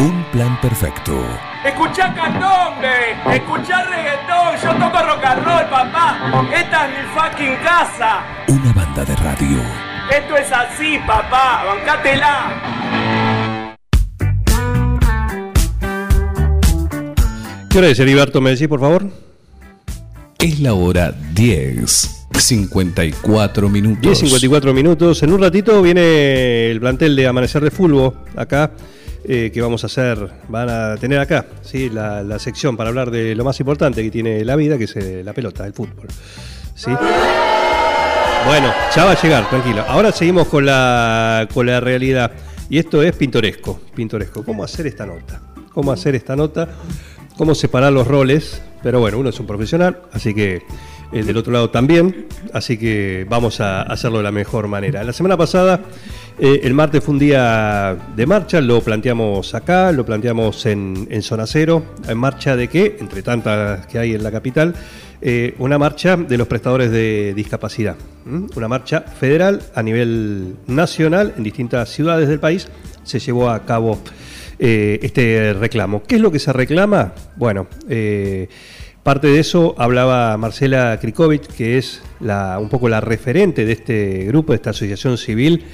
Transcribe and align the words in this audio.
Un 0.00 0.24
plan 0.32 0.58
perfecto. 0.62 1.12
Escuchá 1.62 2.14
candombe, 2.14 3.12
escuchá 3.36 3.84
reggaetón, 3.84 4.56
yo 4.62 4.72
toco 4.82 4.98
rock 5.04 5.22
and 5.26 5.44
roll, 5.44 5.66
papá. 5.68 6.48
Esta 6.56 6.86
es 6.86 6.92
mi 6.96 7.04
fucking 7.12 7.56
casa. 7.62 8.24
Una 8.48 8.72
banda 8.72 9.04
de 9.04 9.14
radio. 9.16 9.58
Esto 10.10 10.38
es 10.38 10.50
así, 10.50 10.98
papá, 11.06 11.64
bancátela. 11.66 13.76
¿Qué 17.68 17.78
hora 17.78 17.88
es, 17.88 18.00
Heriberto? 18.00 18.40
¿Me 18.40 18.52
decís, 18.52 18.68
por 18.68 18.80
favor? 18.80 19.06
Es 20.38 20.60
la 20.60 20.72
hora 20.72 21.12
10. 21.34 22.16
54 22.38 23.68
minutos. 23.68 24.00
10, 24.00 24.18
54 24.18 24.72
minutos. 24.72 25.22
En 25.22 25.34
un 25.34 25.42
ratito 25.42 25.82
viene 25.82 26.70
el 26.70 26.80
plantel 26.80 27.14
de 27.14 27.26
Amanecer 27.26 27.62
de 27.62 27.70
Fulbo 27.70 28.14
acá, 28.34 28.70
eh, 29.24 29.50
que 29.52 29.60
vamos 29.60 29.84
a 29.84 29.86
hacer, 29.86 30.30
van 30.48 30.68
a 30.70 30.96
tener 30.96 31.18
acá, 31.18 31.46
¿sí? 31.62 31.90
La, 31.90 32.22
la 32.22 32.38
sección 32.38 32.76
para 32.76 32.88
hablar 32.88 33.10
de 33.10 33.34
lo 33.34 33.44
más 33.44 33.58
importante 33.60 34.02
que 34.02 34.10
tiene 34.10 34.44
la 34.44 34.56
vida, 34.56 34.78
que 34.78 34.84
es 34.84 34.96
eh, 34.96 35.22
la 35.24 35.32
pelota, 35.32 35.66
el 35.66 35.72
fútbol. 35.72 36.06
¿sí? 36.74 36.90
Bueno, 38.46 38.72
ya 38.96 39.04
va 39.04 39.12
a 39.12 39.22
llegar, 39.22 39.48
tranquilo. 39.50 39.84
Ahora 39.86 40.12
seguimos 40.12 40.48
con 40.48 40.64
la, 40.64 41.46
con 41.52 41.66
la 41.66 41.80
realidad. 41.80 42.32
Y 42.70 42.78
esto 42.78 43.02
es 43.02 43.14
pintoresco, 43.14 43.80
pintoresco. 43.94 44.44
¿Cómo 44.44 44.64
hacer 44.64 44.86
esta 44.86 45.04
nota? 45.04 45.42
¿Cómo 45.74 45.92
hacer 45.92 46.14
esta 46.14 46.36
nota? 46.36 46.68
¿Cómo 47.36 47.54
separar 47.54 47.92
los 47.92 48.06
roles? 48.06 48.62
Pero 48.82 49.00
bueno, 49.00 49.18
uno 49.18 49.28
es 49.28 49.38
un 49.38 49.46
profesional, 49.46 50.00
así 50.12 50.32
que 50.32 50.62
el 51.12 51.26
del 51.26 51.36
otro 51.36 51.52
lado 51.52 51.70
también, 51.70 52.28
así 52.54 52.78
que 52.78 53.26
vamos 53.28 53.60
a 53.60 53.82
hacerlo 53.82 54.18
de 54.18 54.24
la 54.24 54.32
mejor 54.32 54.68
manera. 54.68 55.04
La 55.04 55.12
semana 55.12 55.36
pasada, 55.36 55.80
eh, 56.42 56.60
el 56.64 56.72
martes 56.72 57.04
fue 57.04 57.12
un 57.12 57.18
día 57.18 57.96
de 58.16 58.26
marcha, 58.26 58.62
lo 58.62 58.80
planteamos 58.80 59.54
acá, 59.54 59.92
lo 59.92 60.06
planteamos 60.06 60.64
en, 60.64 61.06
en 61.10 61.20
Zona 61.22 61.46
Cero, 61.46 61.84
en 62.08 62.16
marcha 62.16 62.56
de 62.56 62.68
qué, 62.68 62.96
entre 62.98 63.22
tantas 63.22 63.86
que 63.86 63.98
hay 63.98 64.14
en 64.14 64.22
la 64.22 64.30
capital, 64.30 64.74
eh, 65.20 65.54
una 65.58 65.76
marcha 65.76 66.16
de 66.16 66.38
los 66.38 66.48
prestadores 66.48 66.90
de 66.90 67.34
discapacidad, 67.34 67.96
una 68.24 68.68
marcha 68.68 69.02
federal 69.02 69.60
a 69.74 69.82
nivel 69.82 70.56
nacional 70.66 71.34
en 71.36 71.42
distintas 71.42 71.90
ciudades 71.90 72.26
del 72.26 72.40
país, 72.40 72.68
se 73.02 73.18
llevó 73.18 73.50
a 73.50 73.66
cabo 73.66 73.98
eh, 74.58 74.98
este 75.02 75.52
reclamo. 75.52 76.02
¿Qué 76.04 76.14
es 76.14 76.22
lo 76.22 76.32
que 76.32 76.38
se 76.38 76.54
reclama? 76.54 77.12
Bueno, 77.36 77.66
parte 79.02 79.26
de 79.26 79.40
eso 79.40 79.74
hablaba 79.76 80.34
Marcela 80.38 80.98
Krikovic, 80.98 81.48
que 81.48 81.76
es 81.76 82.00
un 82.20 82.68
poco 82.70 82.88
la 82.88 83.02
referente 83.02 83.66
de 83.66 83.72
este 83.72 84.24
grupo, 84.24 84.52
de 84.52 84.56
esta 84.56 84.70
asociación 84.70 85.18
civil, 85.18 85.64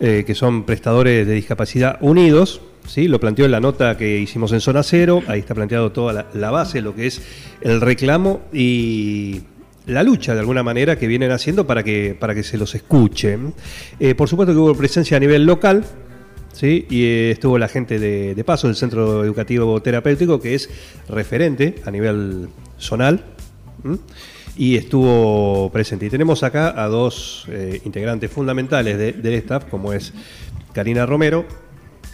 eh, 0.00 0.24
que 0.26 0.34
son 0.34 0.64
prestadores 0.64 1.26
de 1.26 1.34
discapacidad 1.34 1.98
unidos. 2.00 2.60
¿sí? 2.86 3.08
Lo 3.08 3.18
planteó 3.18 3.44
en 3.46 3.50
la 3.50 3.60
nota 3.60 3.96
que 3.96 4.18
hicimos 4.18 4.52
en 4.52 4.60
Zona 4.60 4.82
Cero, 4.82 5.22
ahí 5.26 5.40
está 5.40 5.54
planteado 5.54 5.90
toda 5.92 6.26
la, 6.32 6.50
base, 6.50 6.80
lo 6.80 6.94
que 6.94 7.06
es 7.06 7.20
el 7.60 7.80
reclamo 7.80 8.42
y 8.52 9.40
la 9.86 10.02
lucha 10.02 10.34
de 10.34 10.40
alguna 10.40 10.62
manera 10.62 10.96
que 10.96 11.06
vienen 11.06 11.30
haciendo 11.30 11.66
para 11.66 11.82
que, 11.82 12.16
para 12.18 12.34
que 12.34 12.42
se 12.42 12.56
los 12.56 12.74
escuche. 12.74 13.38
Eh, 13.98 14.14
por 14.14 14.28
supuesto 14.28 14.52
que 14.52 14.58
hubo 14.58 14.74
presencia 14.74 15.16
a 15.16 15.20
nivel 15.20 15.44
local, 15.44 15.84
¿sí? 16.52 16.86
y 16.88 17.04
eh, 17.04 17.30
estuvo 17.32 17.58
la 17.58 17.68
gente 17.68 17.98
de, 17.98 18.44
Paso, 18.44 18.68
del 18.68 18.76
Centro 18.76 19.24
Educativo 19.24 19.80
Terapéutico, 19.82 20.40
que 20.40 20.54
es 20.54 20.70
referente 21.08 21.76
a 21.84 21.90
nivel 21.90 22.48
zonal. 22.78 23.24
Y 24.58 24.76
estuvo 24.76 25.70
presente. 25.70 26.06
Y 26.06 26.10
tenemos 26.10 26.42
acá 26.42 26.82
a 26.82 26.88
dos 26.88 27.46
eh, 27.48 27.80
integrantes 27.84 28.28
fundamentales 28.30 28.98
de- 28.98 29.12
del 29.12 29.34
staff, 29.34 29.64
como 29.70 29.92
es 29.92 30.12
Karina 30.72 31.06
Romero 31.06 31.46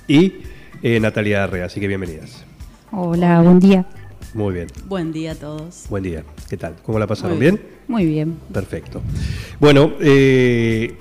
y 0.06 0.34
eh, 0.83 1.00
Natalia 1.00 1.45
Arrea. 1.45 1.65
Así 1.65 1.81
que 1.81 1.89
bienvenidas. 1.89 2.45
Hola, 2.92 3.41
buen 3.41 3.59
día. 3.61 3.87
Muy 4.34 4.53
bien. 4.55 4.67
Buen 4.87 5.11
día 5.11 5.33
a 5.33 5.34
todos. 5.37 5.87
Buen 5.89 6.03
día. 6.03 6.22
¿Qué 6.50 6.59
tal? 6.59 6.75
¿Cómo 6.83 6.98
la 6.98 7.06
pasaron? 7.06 7.39
Muy 7.39 7.41
¿Bien? 7.41 7.61
Muy 7.89 8.05
bien. 8.05 8.37
Perfecto. 8.53 9.00
Bueno, 9.59 9.93
eh, 10.00 10.99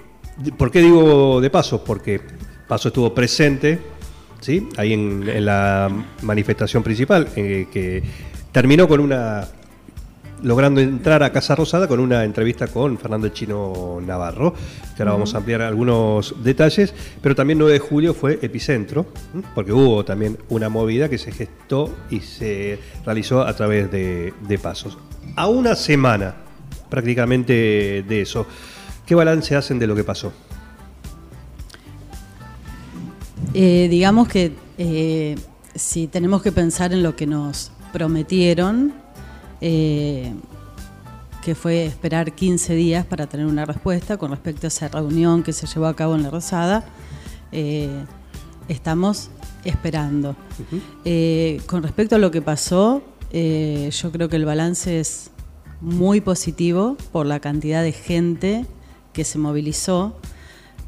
¿por 0.57 0.71
qué 0.71 0.79
digo 0.79 1.41
de 1.41 1.49
paso? 1.49 1.83
Porque 1.83 2.21
Paso 2.67 2.87
estuvo 2.87 3.13
presente, 3.13 3.77
¿sí? 4.39 4.69
Ahí 4.77 4.93
en, 4.93 5.27
en 5.27 5.45
la 5.45 5.91
manifestación 6.21 6.81
principal, 6.81 7.27
eh, 7.35 7.67
que 7.71 8.01
terminó 8.53 8.87
con 8.87 9.01
una. 9.01 9.45
Logrando 10.43 10.81
entrar 10.81 11.23
a 11.23 11.31
Casa 11.31 11.55
Rosada 11.55 11.87
con 11.87 11.99
una 11.99 12.23
entrevista 12.23 12.67
con 12.67 12.97
Fernando 12.97 13.29
Chino 13.29 13.99
Navarro, 14.05 14.53
que 14.95 15.01
ahora 15.01 15.13
vamos 15.13 15.33
a 15.33 15.39
ampliar 15.39 15.61
algunos 15.61 16.35
detalles, 16.43 16.93
pero 17.21 17.33
también 17.33 17.57
9 17.59 17.73
de 17.73 17.79
julio 17.79 18.13
fue 18.13 18.39
epicentro, 18.41 19.07
porque 19.55 19.73
hubo 19.73 20.05
también 20.05 20.37
una 20.49 20.69
movida 20.69 21.09
que 21.09 21.17
se 21.17 21.31
gestó 21.31 21.89
y 22.09 22.19
se 22.19 22.79
realizó 23.05 23.41
a 23.41 23.53
través 23.55 23.91
de, 23.91 24.33
de 24.47 24.57
pasos. 24.59 24.97
A 25.35 25.47
una 25.47 25.75
semana 25.75 26.35
prácticamente 26.89 28.05
de 28.07 28.21
eso, 28.21 28.45
¿qué 29.05 29.15
balance 29.15 29.55
hacen 29.55 29.79
de 29.79 29.87
lo 29.87 29.95
que 29.95 30.03
pasó? 30.03 30.31
Eh, 33.53 33.87
digamos 33.89 34.27
que 34.27 34.53
eh, 34.77 35.35
si 35.75 36.07
tenemos 36.07 36.41
que 36.41 36.51
pensar 36.51 36.93
en 36.93 37.03
lo 37.03 37.15
que 37.15 37.27
nos 37.27 37.71
prometieron, 37.91 38.93
eh, 39.65 40.33
que 41.43 41.55
fue 41.55 41.85
esperar 41.85 42.33
15 42.33 42.73
días 42.73 43.05
para 43.05 43.27
tener 43.27 43.45
una 43.45 43.65
respuesta 43.65 44.17
con 44.17 44.31
respecto 44.31 44.67
a 44.67 44.69
esa 44.69 44.87
reunión 44.87 45.43
que 45.43 45.51
se 45.51 45.67
llevó 45.67 45.87
a 45.87 45.95
cabo 45.95 46.15
en 46.15 46.23
la 46.23 46.29
Rosada, 46.29 46.85
eh, 47.51 48.05
estamos 48.69 49.29
esperando. 49.65 50.37
Eh, 51.03 51.61
con 51.65 51.83
respecto 51.83 52.15
a 52.15 52.19
lo 52.19 52.31
que 52.31 52.41
pasó, 52.41 53.03
eh, 53.31 53.89
yo 53.91 54.11
creo 54.11 54.29
que 54.29 54.37
el 54.37 54.45
balance 54.45 55.01
es 55.01 55.31
muy 55.81 56.21
positivo 56.21 56.95
por 57.11 57.25
la 57.25 57.41
cantidad 57.41 57.83
de 57.83 57.91
gente 57.91 58.65
que 59.11 59.25
se 59.25 59.37
movilizó 59.37 60.15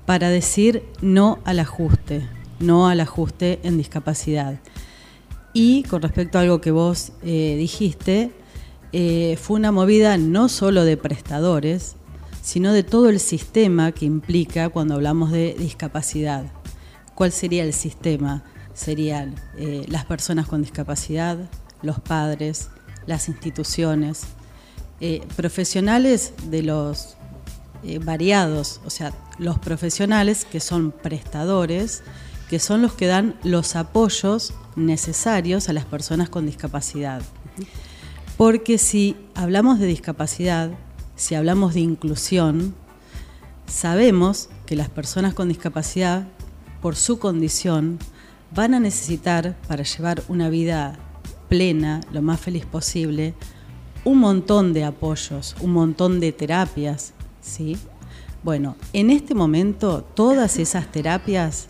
para 0.05 0.29
decir 0.29 0.83
no 1.01 1.39
al 1.43 1.59
ajuste, 1.59 2.27
no 2.59 2.87
al 2.87 3.01
ajuste 3.01 3.59
en 3.63 3.77
discapacidad. 3.77 4.59
Y 5.53 5.83
con 5.83 6.01
respecto 6.01 6.37
a 6.37 6.41
algo 6.41 6.61
que 6.61 6.71
vos 6.71 7.11
dijiste, 7.21 8.31
eh, 8.97 9.35
fue 9.35 9.57
una 9.57 9.73
movida 9.73 10.17
no 10.17 10.47
solo 10.47 10.85
de 10.85 10.95
prestadores, 10.95 11.97
sino 12.41 12.71
de 12.71 12.81
todo 12.83 13.09
el 13.09 13.19
sistema 13.19 13.91
que 13.91 14.05
implica 14.05 14.69
cuando 14.69 14.93
hablamos 14.93 15.33
de 15.33 15.53
discapacidad. 15.59 16.45
¿Cuál 17.13 17.33
sería 17.33 17.65
el 17.65 17.73
sistema? 17.73 18.45
Serían 18.73 19.35
eh, 19.57 19.83
las 19.89 20.05
personas 20.05 20.47
con 20.47 20.61
discapacidad, 20.61 21.37
los 21.81 21.99
padres, 21.99 22.69
las 23.05 23.27
instituciones, 23.27 24.27
eh, 25.01 25.27
profesionales 25.35 26.31
de 26.49 26.63
los 26.63 27.17
variados, 28.05 28.79
o 28.85 28.89
sea, 28.89 29.11
los 29.39 29.59
profesionales 29.59 30.45
que 30.45 30.61
son 30.61 30.93
prestadores, 30.93 32.01
que 32.49 32.59
son 32.59 32.81
los 32.81 32.93
que 32.93 33.07
dan 33.07 33.35
los 33.43 33.75
apoyos 33.75 34.53
necesarios 34.77 35.67
a 35.67 35.73
las 35.73 35.83
personas 35.83 36.29
con 36.29 36.45
discapacidad. 36.45 37.21
Porque 38.37 38.77
si 38.77 39.15
hablamos 39.33 39.79
de 39.79 39.87
discapacidad, 39.87 40.71
si 41.15 41.35
hablamos 41.35 41.73
de 41.73 41.79
inclusión, 41.79 42.75
sabemos 43.65 44.49
que 44.65 44.75
las 44.75 44.89
personas 44.89 45.33
con 45.33 45.47
discapacidad, 45.47 46.27
por 46.81 46.97
su 46.97 47.17
condición, 47.17 47.97
van 48.53 48.73
a 48.73 48.79
necesitar, 48.81 49.55
para 49.67 49.83
llevar 49.83 50.21
una 50.27 50.49
vida 50.49 50.99
plena, 51.47 52.01
lo 52.11 52.21
más 52.21 52.41
feliz 52.41 52.65
posible, 52.65 53.33
un 54.03 54.19
montón 54.19 54.73
de 54.73 54.83
apoyos, 54.83 55.55
un 55.61 55.71
montón 55.71 56.19
de 56.19 56.33
terapias, 56.33 57.13
¿sí? 57.41 57.77
Bueno, 58.43 58.75
en 58.91 59.11
este 59.11 59.33
momento 59.33 60.03
todas 60.13 60.59
esas 60.59 60.91
terapias, 60.91 61.69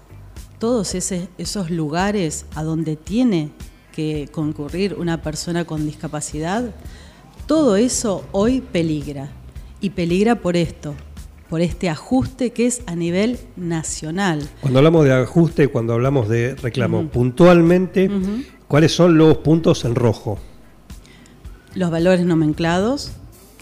todos 0.57 0.95
esos 0.95 1.69
lugares 1.69 2.45
a 2.55 2.63
donde 2.63 2.95
tiene 2.95 3.51
que 3.95 4.27
concurrir 4.31 4.95
una 4.99 5.21
persona 5.21 5.63
con 5.63 5.85
discapacidad, 5.85 6.75
todo 7.47 7.77
eso 7.77 8.25
hoy 8.33 8.59
peligra. 8.59 9.29
Y 9.79 9.91
peligra 9.91 10.35
por 10.35 10.57
esto, 10.57 10.95
por 11.49 11.61
este 11.61 11.89
ajuste 11.89 12.51
que 12.51 12.65
es 12.65 12.81
a 12.87 12.95
nivel 12.95 13.39
nacional. 13.55 14.47
Cuando 14.61 14.79
hablamos 14.79 15.05
de 15.05 15.13
ajuste, 15.13 15.67
cuando 15.67 15.93
hablamos 15.93 16.27
de 16.27 16.55
reclamo, 16.55 17.07
puntualmente, 17.07 18.09
¿cuáles 18.67 18.91
son 18.91 19.17
los 19.17 19.37
puntos 19.37 19.85
en 19.85 19.95
rojo? 19.95 20.39
Los 21.73 21.91
valores 21.91 22.25
nomenclados, 22.25 23.11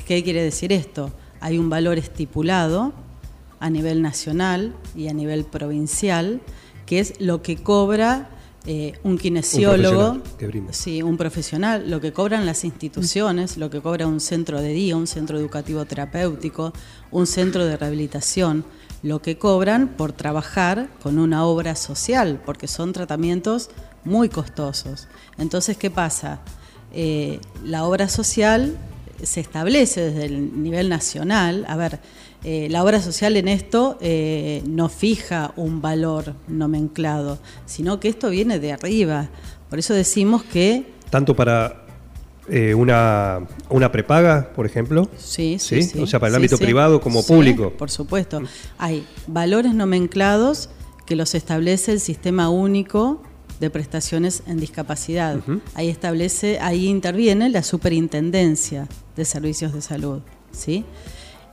¿qué 0.07 0.23
quiere 0.23 0.41
decir 0.41 0.71
esto? 0.71 1.11
Hay 1.41 1.57
un 1.57 1.69
valor 1.69 1.97
estipulado 1.97 2.93
a 3.59 3.69
nivel 3.69 4.01
nacional 4.01 4.73
y 4.95 5.09
a 5.09 5.13
nivel 5.13 5.45
provincial, 5.45 6.41
que 6.85 6.99
es 6.99 7.19
lo 7.19 7.41
que 7.41 7.57
cobra 7.57 8.29
eh, 8.65 8.93
un 9.03 9.17
kinesiólogo, 9.17 10.21
brinda. 10.39 10.71
sí, 10.71 11.01
un 11.01 11.17
profesional, 11.17 11.89
lo 11.89 11.99
que 11.99 12.13
cobran 12.13 12.45
las 12.45 12.63
instituciones, 12.63 13.57
lo 13.57 13.69
que 13.69 13.81
cobra 13.81 14.07
un 14.07 14.21
centro 14.21 14.61
de 14.61 14.69
día, 14.69 14.95
un 14.95 15.05
centro 15.05 15.37
educativo 15.37 15.83
terapéutico, 15.83 16.71
un 17.11 17.27
centro 17.27 17.65
de 17.65 17.75
rehabilitación, 17.75 18.63
lo 19.01 19.21
que 19.21 19.37
cobran 19.37 19.89
por 19.89 20.13
trabajar 20.13 20.87
con 21.01 21.19
una 21.19 21.45
obra 21.45 21.75
social, 21.75 22.41
porque 22.45 22.69
son 22.69 22.93
tratamientos 22.93 23.69
muy 24.05 24.29
costosos. 24.29 25.09
Entonces, 25.37 25.75
¿qué 25.75 25.91
pasa? 25.91 26.39
Eh, 26.93 27.41
la 27.65 27.83
obra 27.83 28.07
social 28.07 28.77
se 29.23 29.39
establece 29.39 30.01
desde 30.11 30.25
el 30.25 30.61
nivel 30.61 30.89
nacional. 30.89 31.65
A 31.67 31.75
ver, 31.75 31.99
eh, 32.43 32.67
la 32.69 32.83
obra 32.83 33.01
social 33.01 33.37
en 33.37 33.47
esto 33.47 33.97
eh, 34.01 34.61
no 34.67 34.89
fija 34.89 35.53
un 35.55 35.81
valor 35.81 36.35
nomenclado, 36.47 37.39
sino 37.65 37.99
que 37.99 38.09
esto 38.09 38.29
viene 38.29 38.59
de 38.59 38.73
arriba. 38.73 39.29
Por 39.69 39.79
eso 39.79 39.93
decimos 39.93 40.43
que... 40.43 40.93
Tanto 41.09 41.35
para 41.35 41.85
eh, 42.49 42.73
una, 42.73 43.47
una 43.69 43.91
prepaga, 43.91 44.51
por 44.53 44.65
ejemplo. 44.65 45.09
Sí, 45.17 45.57
sí, 45.59 45.89
O 45.99 46.05
sea, 46.05 46.19
para 46.19 46.31
el 46.31 46.35
ámbito 46.35 46.57
privado 46.57 46.99
como 46.99 47.25
público. 47.25 47.71
Por 47.71 47.89
supuesto. 47.89 48.41
Hay 48.77 49.07
valores 49.27 49.73
nomenclados 49.73 50.69
que 51.05 51.15
los 51.15 51.35
establece 51.35 51.93
el 51.93 51.99
Sistema 51.99 52.49
Único 52.49 53.21
de 53.63 53.69
Prestaciones 53.69 54.43
en 54.47 54.59
Discapacidad. 54.59 55.39
Ahí 55.73 55.89
establece, 55.89 56.59
ahí 56.59 56.87
interviene 56.87 57.49
la 57.49 57.63
Superintendencia 57.63 58.87
de 59.15 59.25
Servicios 59.25 59.73
de 59.73 59.81
Salud, 59.81 60.21
¿sí? 60.51 60.85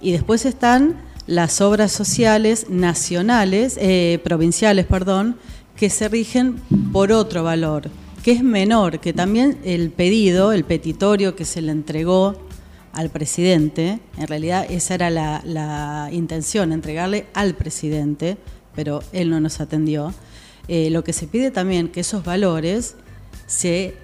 Y 0.01 0.13
después 0.13 0.45
están 0.45 1.01
las 1.27 1.61
obras 1.61 1.93
sociales 1.93 2.67
nacionales, 2.69 3.79
eh, 3.81 4.21
provinciales, 4.25 4.87
perdón, 4.87 5.37
que 5.77 5.91
se 5.91 6.09
rigen 6.09 6.57
por 6.93 7.13
otro 7.13 7.43
valor 7.43 7.91
que 8.23 8.33
es 8.33 8.43
menor, 8.43 9.01
que 9.01 9.13
también 9.13 9.59
el 9.65 9.91
pedido, 9.91 10.53
el 10.53 10.65
petitorio 10.65 11.35
que 11.35 11.45
se 11.45 11.63
le 11.63 11.73
entregó 11.73 12.37
al 12.93 13.09
presidente, 13.09 14.01
en 14.19 14.27
realidad 14.27 14.67
esa 14.69 14.95
era 14.95 15.11
la, 15.11 16.09
intención, 16.13 16.73
entregarle 16.73 17.27
al 17.35 17.55
presidente, 17.55 18.37
pero 18.75 19.03
él 19.13 19.31
no 19.31 19.41
nos 19.41 19.61
atendió. 19.61 20.13
Eh, 20.69 20.91
lo 20.91 21.05
que 21.05 21.13
se 21.13 21.27
pide 21.27 21.51
también 21.51 21.89
que 21.89 22.01
esos 22.01 22.25
valores 22.25 22.97
se, 23.47 23.95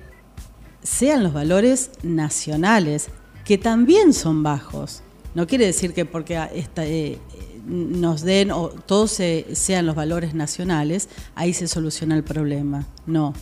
sean 0.83 1.23
los 1.23 1.33
valores 1.33 1.91
nacionales, 2.03 3.09
que 3.45 3.59
también 3.59 4.13
son 4.13 4.43
bajos. 4.43 5.03
No 5.35 5.47
quiere 5.47 5.67
decir 5.67 5.93
que 5.93 6.05
porque 6.05 6.41
esta, 6.55 6.87
eh, 6.87 7.19
nos 7.67 8.23
den 8.23 8.51
o 8.51 8.69
todos 8.69 9.21
sean 9.53 9.87
los 9.87 9.95
valores 9.95 10.35
nacionales, 10.35 11.09
ahí 11.35 11.53
se 11.53 11.69
soluciona 11.69 12.17
el 12.17 12.25
problema. 12.25 12.87
No. 13.07 13.35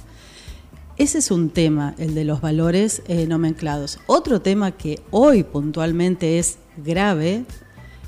Ese 0.96 1.18
es 1.18 1.30
un 1.30 1.50
tema, 1.50 1.94
el 1.98 2.14
de 2.14 2.24
los 2.24 2.40
valores 2.40 3.02
eh, 3.08 3.26
nomenclados. 3.26 3.98
Otro 4.06 4.40
tema 4.40 4.70
que 4.72 5.02
hoy 5.10 5.42
puntualmente 5.42 6.38
es 6.38 6.58
grave 6.76 7.44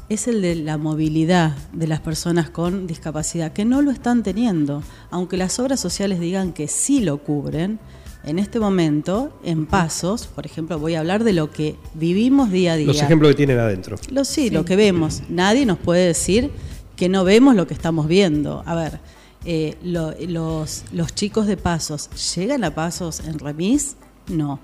es 0.09 0.29
el 0.29 0.43
de 0.43 0.55
la 0.55 0.79
movilidad 0.79 1.57
de 1.73 1.87
las 1.87 2.01
personas 2.01 2.51
con 2.51 2.87
discapacidad, 2.87 3.53
que 3.53 3.65
no 3.65 3.83
lo 3.83 3.91
están 3.91 4.23
teniendo. 4.23 4.83
Aunque 5.11 5.37
las 5.37 5.59
obras 5.59 5.81
sociales 5.81 6.21
digan 6.21 6.53
que 6.53 6.69
sí 6.69 7.01
lo 7.01 7.19
cubren, 7.19 7.81
en 8.25 8.41
este 8.41 8.59
momento, 8.59 9.39
en 9.45 9.67
pasos, 9.67 10.27
por 10.27 10.47
ejemplo, 10.47 10.81
voy 10.81 10.97
a 10.97 11.01
hablar 11.01 11.23
de 11.23 11.33
lo 11.33 11.51
que 11.53 11.77
vivimos 11.95 12.51
día 12.51 12.73
a 12.73 12.77
día. 12.77 12.87
Los 12.89 13.01
ejemplos 13.01 13.31
que 13.31 13.37
tienen 13.37 13.59
adentro. 13.61 13.97
Lo, 14.11 14.25
sí, 14.25 14.51
lo 14.51 14.65
que 14.65 14.75
vemos. 14.75 15.23
Nadie 15.29 15.65
nos 15.65 15.79
puede 15.79 16.09
decir 16.09 16.51
que 16.97 17.09
no 17.09 17.23
vemos 17.23 17.55
lo 17.55 17.69
que 17.69 17.75
estamos 17.75 18.09
viendo. 18.09 18.65
A 18.67 18.75
ver, 18.75 18.99
eh, 19.45 19.77
los, 19.83 20.85
los 20.93 21.15
chicos 21.15 21.47
de 21.47 21.57
Pasos 21.57 22.11
llegan 22.35 22.65
a 22.65 22.75
Pasos 22.75 23.21
en 23.21 23.39
remis? 23.39 23.97
No. 24.27 24.59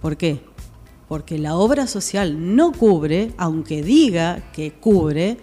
¿Por 0.00 0.16
qué? 0.16 0.40
Porque 1.10 1.40
la 1.40 1.56
obra 1.56 1.88
social 1.88 2.54
no 2.54 2.70
cubre, 2.70 3.32
aunque 3.36 3.82
diga 3.82 4.44
que 4.52 4.70
cubre, 4.70 5.38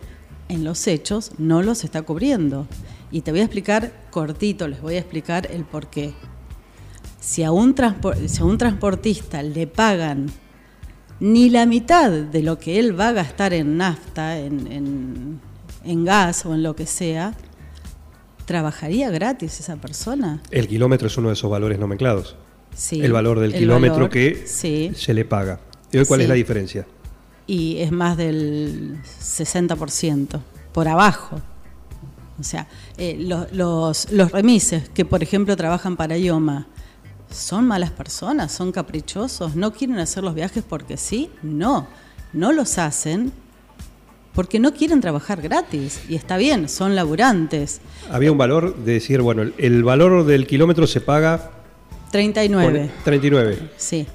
en 0.48 0.64
los 0.64 0.88
hechos 0.88 1.34
no 1.38 1.62
los 1.62 1.84
está 1.84 2.04
cubriendo. 2.04 2.68
Y 3.12 3.20
te 3.20 3.32
voy 3.32 3.42
a 3.42 3.44
explicar 3.44 3.92
cortito, 4.10 4.70
les 4.70 4.82
voy 4.82 4.96
a 4.96 5.00
explicar 5.00 5.52
el 5.52 5.66
por 5.66 5.88
qué. 5.88 6.14
Si 7.20 7.44
a 7.44 7.52
un, 7.52 7.76
si 8.28 8.42
a 8.42 8.46
un 8.46 8.58
transportista 8.58 9.44
le 9.44 9.68
pagan 9.68 10.28
ni 11.20 11.50
la 11.50 11.66
mitad 11.66 12.12
de 12.12 12.44
lo 12.44 12.58
que 12.58 12.80
él 12.80 12.98
va 12.98 13.10
a 13.10 13.12
gastar 13.12 13.54
en 13.54 13.76
nafta, 13.76 14.40
en, 14.40 15.42
en 15.84 16.06
gas 16.06 16.46
o 16.46 16.54
en 16.54 16.64
lo 16.64 16.78
que 16.78 16.86
sea, 16.86 17.34
¿trabajaría 18.46 19.10
gratis 19.10 19.60
esa 19.60 19.76
persona? 19.76 20.42
El 20.50 20.70
kilómetro 20.70 21.08
es 21.08 21.18
uno 21.18 21.28
de 21.28 21.34
esos 21.34 21.52
valores 21.52 21.78
nomenclados. 21.78 22.38
Sí, 22.78 23.02
el 23.02 23.12
valor 23.12 23.40
del 23.40 23.54
kilómetro 23.54 24.08
que 24.08 24.46
se 24.46 25.14
le 25.14 25.26
paga. 25.26 25.60
¿Y 25.92 25.98
hoy 25.98 26.06
cuál 26.06 26.22
es 26.22 26.30
la 26.30 26.36
diferencia? 26.36 26.86
Y 27.48 27.78
es 27.78 27.92
más 27.92 28.18
del 28.18 29.00
60%, 29.04 30.40
por 30.74 30.88
abajo. 30.88 31.42
O 32.40 32.44
sea, 32.44 32.68
eh, 32.98 33.18
los, 33.52 34.12
los, 34.12 34.32
remises 34.32 34.90
que, 34.90 35.06
por 35.06 35.24
ejemplo, 35.24 35.58
trabajan 35.58 35.98
para 35.98 36.18
IOMA, 36.18 36.68
¿son 37.32 37.66
malas 37.66 37.90
personas? 37.90 38.52
¿Son 38.52 38.72
caprichosos? 38.72 39.56
¿No 39.56 39.74
quieren 39.74 39.98
hacer 39.98 40.24
los 40.24 40.36
viajes 40.36 40.64
porque 40.68 40.98
sí? 40.98 41.32
No, 41.42 41.88
no 42.34 42.52
los 42.52 42.78
hacen 42.78 43.32
porque 44.36 44.60
no 44.60 44.72
quieren 44.72 45.02
trabajar 45.02 45.42
gratis. 45.42 46.02
Y 46.08 46.14
está 46.14 46.38
bien, 46.38 46.70
son 46.70 46.96
laburantes. 46.96 47.82
Había 48.12 48.32
un 48.32 48.38
valor 48.38 48.76
de 48.76 48.94
decir, 48.94 49.20
bueno, 49.22 49.42
el, 49.58 49.84
valor 49.84 50.26
del 50.28 50.46
kilómetro 50.46 50.86
se 50.86 51.02
paga... 51.02 51.54
39. 52.12 52.92
39. 53.04 53.70
Sí. 53.78 54.08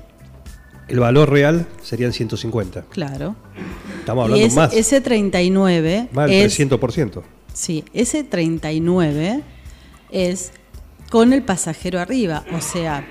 El 0.89 1.01
valor 1.01 1.31
real 1.31 1.67
serían 1.83 2.13
150. 2.13 2.83
Claro. 2.91 3.37
Estamos 3.99 4.25
hablando 4.25 4.47
ese, 4.47 4.57
más. 4.57 4.73
Ese 4.73 5.01
39... 5.01 6.09
Más 6.13 6.29
del 6.29 6.51
300%. 6.51 7.23
Sí, 7.53 7.85
ese 7.93 8.25
39 8.25 9.43
es 10.11 10.53
con 11.11 11.33
el 11.33 11.43
pasajero 11.43 12.01
arriba. 12.01 12.45
O 12.53 12.61
sea, 12.61 13.07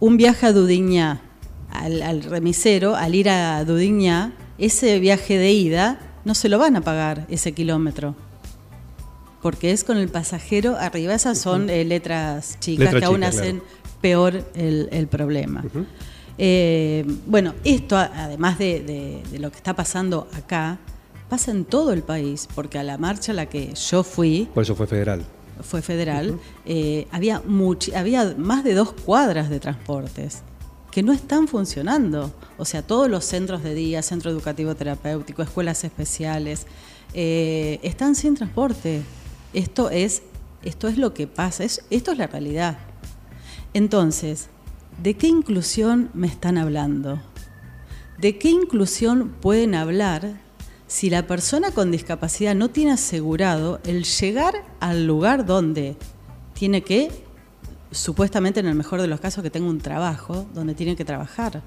un 0.00 0.16
viaje 0.16 0.46
a 0.46 0.52
Dudigna, 0.52 1.22
al, 1.70 2.02
al 2.02 2.22
remisero, 2.22 2.94
al 2.94 3.14
ir 3.14 3.30
a 3.30 3.64
Dudigna, 3.64 4.34
ese 4.58 4.98
viaje 4.98 5.38
de 5.38 5.52
ida 5.52 6.00
no 6.24 6.34
se 6.34 6.48
lo 6.48 6.58
van 6.58 6.76
a 6.76 6.82
pagar 6.82 7.26
ese 7.30 7.52
kilómetro. 7.52 8.14
Porque 9.40 9.72
es 9.72 9.84
con 9.84 9.96
el 9.96 10.08
pasajero 10.08 10.76
arriba. 10.76 11.14
Esas 11.14 11.38
son 11.38 11.70
eh, 11.70 11.84
letras 11.84 12.58
chicas 12.60 12.94
que 12.94 13.04
aún 13.04 13.22
hacen 13.22 13.62
peor 14.00 14.44
el, 14.54 15.08
problema. 15.08 15.64
Eh, 16.36 17.04
bueno, 17.26 17.54
esto, 17.64 17.96
además 17.96 18.58
de, 18.58 19.22
lo 19.38 19.50
que 19.50 19.56
está 19.56 19.74
pasando 19.74 20.28
acá, 20.34 20.78
pasa 21.28 21.50
en 21.50 21.64
todo 21.64 21.92
el 21.92 22.02
país, 22.02 22.48
porque 22.54 22.78
a 22.78 22.82
la 22.82 22.96
marcha 22.98 23.32
a 23.32 23.34
la 23.34 23.46
que 23.46 23.74
yo 23.74 24.02
fui... 24.02 24.48
Por 24.54 24.62
eso 24.62 24.74
fue 24.74 24.86
federal. 24.86 25.24
Fue 25.60 25.82
federal. 25.82 26.38
Eh, 26.64 27.06
había, 27.10 27.42
había 27.94 28.34
más 28.38 28.64
de 28.64 28.74
dos 28.74 28.92
cuadras 28.92 29.50
de 29.50 29.60
transportes 29.60 30.42
que 30.90 31.02
no 31.02 31.12
están 31.12 31.48
funcionando. 31.48 32.32
O 32.56 32.64
sea, 32.64 32.82
todos 32.82 33.08
los 33.08 33.24
centros 33.24 33.62
de 33.62 33.74
día, 33.74 34.02
centro 34.02 34.30
educativo 34.30 34.74
terapéutico, 34.74 35.42
escuelas 35.42 35.84
especiales, 35.84 36.66
eh, 37.14 37.78
están 37.82 38.14
sin 38.14 38.34
transporte. 38.34 39.02
Esto 39.52 39.90
es, 39.90 40.22
esto 40.62 40.88
es 40.88 40.98
lo 40.98 41.14
que 41.14 41.26
pasa, 41.26 41.64
esto 41.64 42.12
es 42.12 42.18
la 42.18 42.26
realidad. 42.26 42.78
Entonces, 43.78 44.48
¿de 45.00 45.14
qué 45.14 45.28
inclusión 45.28 46.10
me 46.12 46.26
están 46.26 46.58
hablando? 46.58 47.22
¿De 48.20 48.36
qué 48.36 48.50
inclusión 48.50 49.36
pueden 49.40 49.76
hablar 49.76 50.40
si 50.88 51.10
la 51.10 51.28
persona 51.28 51.70
con 51.70 51.92
discapacidad 51.92 52.56
no 52.56 52.70
tiene 52.70 52.90
asegurado 52.90 53.78
el 53.84 54.02
llegar 54.02 54.64
al 54.80 55.06
lugar 55.06 55.46
donde 55.46 55.96
tiene 56.54 56.82
que 56.82 57.08
supuestamente 57.92 58.58
en 58.58 58.66
el 58.66 58.74
mejor 58.74 59.00
de 59.00 59.06
los 59.06 59.20
casos 59.20 59.44
que 59.44 59.50
tenga 59.50 59.68
un 59.68 59.78
trabajo 59.78 60.44
donde 60.54 60.74
tiene 60.74 60.96
que 60.96 61.04
trabajar. 61.04 61.62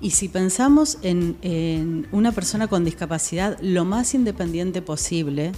Y 0.00 0.10
si 0.10 0.28
pensamos 0.28 0.98
en, 1.02 2.06
una 2.12 2.30
persona 2.30 2.68
con 2.68 2.84
discapacidad 2.84 3.58
lo 3.60 3.84
más 3.84 4.14
independiente 4.14 4.80
posible, 4.80 5.50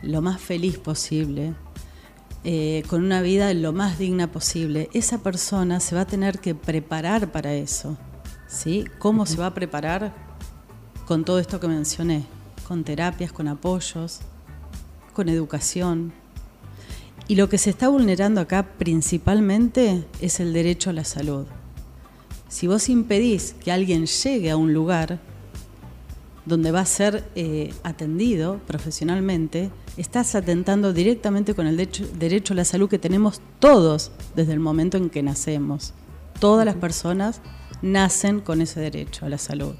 lo 0.00 0.22
más 0.22 0.40
feliz 0.40 0.78
posible, 0.78 1.52
eh, 2.44 2.82
con 2.88 3.04
una 3.04 3.22
vida 3.22 3.52
lo 3.54 3.72
más 3.72 3.98
digna 3.98 4.32
posible, 4.32 4.88
esa 4.92 5.18
persona 5.18 5.80
se 5.80 5.94
va 5.94 6.02
a 6.02 6.06
tener 6.06 6.38
que 6.38 6.54
preparar 6.54 7.32
para 7.32 7.54
eso. 7.54 7.96
¿sí? 8.48 8.84
¿Cómo 8.98 9.26
se 9.26 9.36
va 9.36 9.46
a 9.46 9.54
preparar? 9.54 10.14
Con 11.06 11.24
todo 11.24 11.38
esto 11.38 11.58
que 11.60 11.68
mencioné, 11.68 12.24
con 12.66 12.84
terapias, 12.84 13.32
con 13.32 13.48
apoyos, 13.48 14.20
con 15.12 15.28
educación, 15.28 16.12
y 17.30 17.36
lo 17.36 17.48
que 17.48 17.58
se 17.58 17.70
está 17.70 17.88
vulnerando 17.88 18.40
acá 18.40 18.72
principalmente 18.76 20.04
es 20.20 20.40
el 20.40 20.52
derecho 20.52 20.90
a 20.90 20.92
la 20.92 21.04
salud. 21.04 21.46
Si 22.48 22.66
vos 22.66 22.88
impedís 22.88 23.52
que 23.52 23.70
alguien 23.70 24.06
llegue 24.06 24.50
a 24.50 24.56
un 24.56 24.74
lugar 24.74 25.20
donde 26.44 26.72
va 26.72 26.80
a 26.80 26.86
ser 26.86 27.22
eh, 27.36 27.72
atendido 27.84 28.58
profesionalmente, 28.66 29.70
estás 29.96 30.34
atentando 30.34 30.92
directamente 30.92 31.54
con 31.54 31.66
el 31.66 31.76
derecho, 31.76 32.06
derecho 32.18 32.52
a 32.52 32.56
la 32.56 32.64
salud 32.64 32.88
que 32.88 32.98
tenemos 32.98 33.40
todos 33.58 34.12
desde 34.34 34.52
el 34.52 34.60
momento 34.60 34.96
en 34.96 35.10
que 35.10 35.22
nacemos. 35.22 35.94
Todas 36.38 36.64
las 36.64 36.76
personas 36.76 37.40
nacen 37.82 38.40
con 38.40 38.60
ese 38.60 38.80
derecho 38.80 39.26
a 39.26 39.28
la 39.28 39.38
salud. 39.38 39.74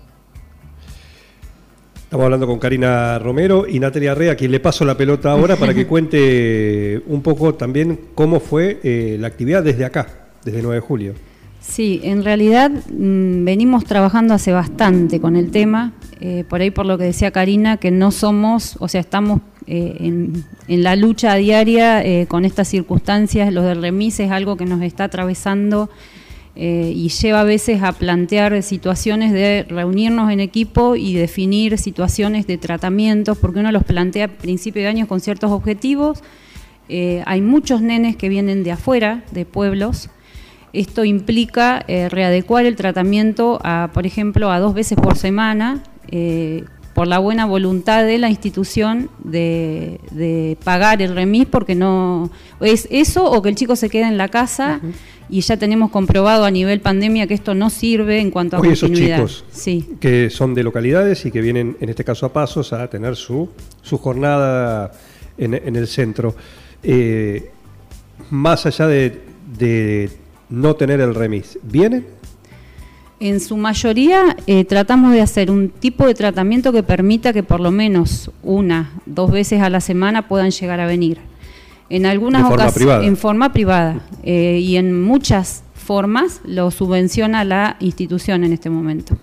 Estamos 2.11 2.25
hablando 2.25 2.49
con 2.49 2.59
Karina 2.59 3.21
Romero 3.21 3.69
y 3.69 3.79
Natalia 3.79 4.17
Rea, 4.17 4.33
a 4.33 4.35
quien 4.35 4.50
le 4.50 4.59
paso 4.59 4.85
la 4.85 4.97
pelota 4.97 5.31
ahora 5.31 5.55
para 5.55 5.73
que 5.73 5.87
cuente 5.88 7.00
un 7.07 7.23
poco 7.23 7.55
también 7.55 8.00
cómo 8.17 8.40
fue 8.40 8.81
eh, 8.83 9.17
la 9.21 9.29
actividad 9.29 9.62
desde 9.62 9.85
acá, 9.85 10.09
desde 10.45 10.59
el 10.59 10.64
9 10.64 10.81
de 10.81 10.81
julio. 10.81 11.14
Sí, 11.61 12.00
en 12.02 12.25
realidad 12.25 12.71
mm, 12.71 13.45
venimos 13.45 13.85
trabajando 13.85 14.35
hace 14.35 14.50
bastante 14.50 15.21
con 15.21 15.37
el 15.37 15.52
tema, 15.52 15.93
eh, 16.21 16.45
por 16.49 16.62
ahí 16.62 16.73
por 16.73 16.85
lo 16.85 16.99
que 16.99 17.05
decía 17.05 17.31
Karina, 17.31 17.76
que 17.76 17.93
no 17.93 18.11
somos, 18.11 18.76
o 18.81 18.88
sea, 18.88 19.00
estamos 19.00 19.40
eh, 19.67 19.97
en, 20.00 20.83
la 20.83 20.97
lucha 20.97 21.35
diaria 21.35 22.05
eh, 22.05 22.26
con 22.26 22.45
estas 22.45 22.69
circunstancias, 22.69 23.52
lo 23.52 23.62
del 23.62 23.83
remis 23.83 24.21
es 24.21 24.31
algo 24.31 24.57
que 24.57 24.64
nos 24.64 24.83
está 24.83 25.05
atravesando 25.05 25.90
eh, 26.57 26.93
y 26.95 27.09
lleva 27.09 27.40
a 27.40 27.45
veces 27.45 27.83
a 27.83 27.93
plantear 27.93 28.62
situaciones 28.62 29.33
de 29.33 29.67
reunirnos 29.69 30.31
en 30.33 30.40
equipo 30.40 30.97
y 30.97 31.14
definir 31.14 31.79
situaciones 31.79 32.47
de 32.47 32.59
tratamientos, 32.59 33.38
porque 33.38 33.61
uno 33.61 33.71
los 33.73 33.85
plantea 33.85 34.26
a 34.26 34.29
principio 34.29 34.83
de 34.83 34.88
año 34.88 35.07
con 35.07 35.21
ciertos 35.21 35.50
objetivos. 35.50 36.23
Hay 37.25 37.40
muchos 37.40 37.83
nenes 37.83 38.17
que 38.17 38.29
vienen 38.29 38.64
de 38.64 38.73
afuera, 38.73 39.23
de 39.31 39.45
pueblos. 39.45 40.11
Esto 40.73 41.05
implica 41.05 41.85
readecuar 41.87 42.67
el 42.67 42.75
tratamiento, 42.75 43.61
a, 43.62 43.90
por 43.95 44.07
ejemplo, 44.07 44.50
a 44.50 44.59
dos 44.59 44.75
veces 44.75 44.99
por 44.99 45.17
semana, 45.17 45.85
por 47.00 47.09
la 47.09 47.19
buena 47.19 47.47
voluntad 47.47 48.04
de 48.04 48.19
la 48.19 48.28
institución 48.28 49.09
de, 49.25 50.00
de 50.11 50.59
pagar 50.62 51.00
el 51.00 51.14
remis, 51.14 51.47
porque 51.47 51.75
no 51.75 52.28
es 52.61 52.87
eso 52.90 53.25
o 53.25 53.40
que 53.40 53.49
el 53.49 53.54
chico 53.54 53.75
se 53.75 53.88
quede 53.88 54.02
en 54.07 54.19
la 54.19 54.28
casa 54.28 54.80
y 55.30 55.40
ya 55.40 55.57
tenemos 55.57 55.90
comprobado 55.90 56.45
a 56.45 56.50
nivel 56.50 56.83
pandemia 56.83 57.26
que 57.26 57.33
esto 57.33 57.54
no 57.54 57.71
sirve 57.71 58.21
en 58.21 58.30
cuanto 58.30 58.59
a 58.59 58.61
Hoy 58.61 58.69
esos 58.69 58.90
continuidad. 58.90 59.16
chicos 59.16 59.47
Sí. 59.50 59.88
que 59.99 60.28
son 60.28 60.52
de 60.52 60.62
localidades 60.62 61.25
y 61.25 61.30
que 61.30 61.40
vienen, 61.40 61.78
en 61.80 61.88
este 61.88 62.04
caso 62.04 62.26
a 62.26 62.35
Pasos, 62.35 62.75
a 62.75 62.87
tener 62.90 63.16
su, 63.16 63.49
su 63.80 63.97
jornada 63.97 64.92
en, 65.38 65.54
en 65.54 65.76
el 65.76 65.87
centro. 65.87 66.35
Eh, 66.83 67.50
más 68.28 68.66
allá 68.66 68.87
de, 68.87 69.23
de 69.59 70.11
no 70.50 70.76
tener 70.76 71.00
el 71.00 71.14
remis, 71.14 71.59
¿vienen? 71.62 72.04
En 73.20 73.38
su 73.40 73.56
mayoría 73.58 74.34
eh, 74.46 74.64
tratamos 74.64 75.12
de 75.12 75.20
hacer 75.20 75.50
un 75.50 75.68
tipo 75.68 76.06
de 76.06 76.14
tratamiento 76.14 76.72
que 76.72 76.82
permita 76.82 77.32
que 77.34 77.42
por 77.42 77.60
lo 77.60 77.70
menos 77.70 78.30
una, 78.42 78.92
dos 79.04 79.30
veces 79.30 79.60
a 79.60 79.68
la 79.68 79.80
semana 79.82 80.26
puedan 80.26 80.50
llegar 80.50 80.80
a 80.80 80.86
venir. 80.86 81.18
En 81.90 82.06
algunas 82.06 82.42
De 82.44 82.48
forma 82.48 82.64
ocas- 82.64 82.74
privada. 82.74 83.04
En 83.04 83.16
forma 83.18 83.52
privada. 83.52 84.00
eh, 84.22 84.58
y 84.62 84.76
en 84.76 85.02
muchas 85.02 85.62
formas 85.74 86.40
lo 86.46 86.70
subvenciona 86.70 87.44
la 87.44 87.76
institución 87.80 88.42
en 88.44 88.52
este 88.54 88.70
momento. 88.70 89.18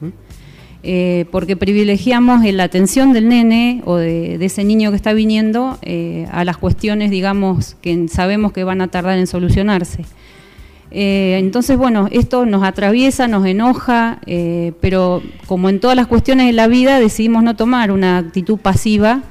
Eh, 0.84 1.26
porque 1.32 1.58
privilegiamos 1.58 2.46
la 2.46 2.64
atención 2.64 3.14
del 3.14 3.28
nene 3.30 3.82
o 3.86 3.96
de, 3.96 4.38
de 4.38 4.46
ese 4.46 4.64
niño 4.64 4.92
que 4.92 4.96
está 4.98 5.14
viniendo 5.14 5.80
eh, 5.82 6.28
a 6.32 6.46
las 6.46 6.58
cuestiones, 6.58 7.10
digamos, 7.10 7.76
que 7.82 8.08
sabemos 8.10 8.52
que 8.54 8.64
van 8.64 8.82
a 8.82 8.90
tardar 8.90 9.18
en 9.18 9.26
solucionarse. 9.28 10.06
Eh, 10.92 11.38
entonces, 11.40 11.78
bueno, 11.78 12.08
esto 12.12 12.46
nos 12.46 12.64
atraviesa, 12.64 13.28
nos 13.28 13.46
enoja, 13.46 14.20
eh, 14.26 14.74
pero 14.82 15.22
como 15.46 15.70
en 15.70 15.80
todas 15.80 15.96
las 15.96 16.08
cuestiones 16.08 16.48
de 16.48 16.54
la 16.54 16.68
vida 16.68 17.00
decidimos 17.00 17.44
no 17.44 17.56
tomar 17.56 17.92
una 17.92 18.18
actitud 18.18 18.58
pasiva 18.58 19.24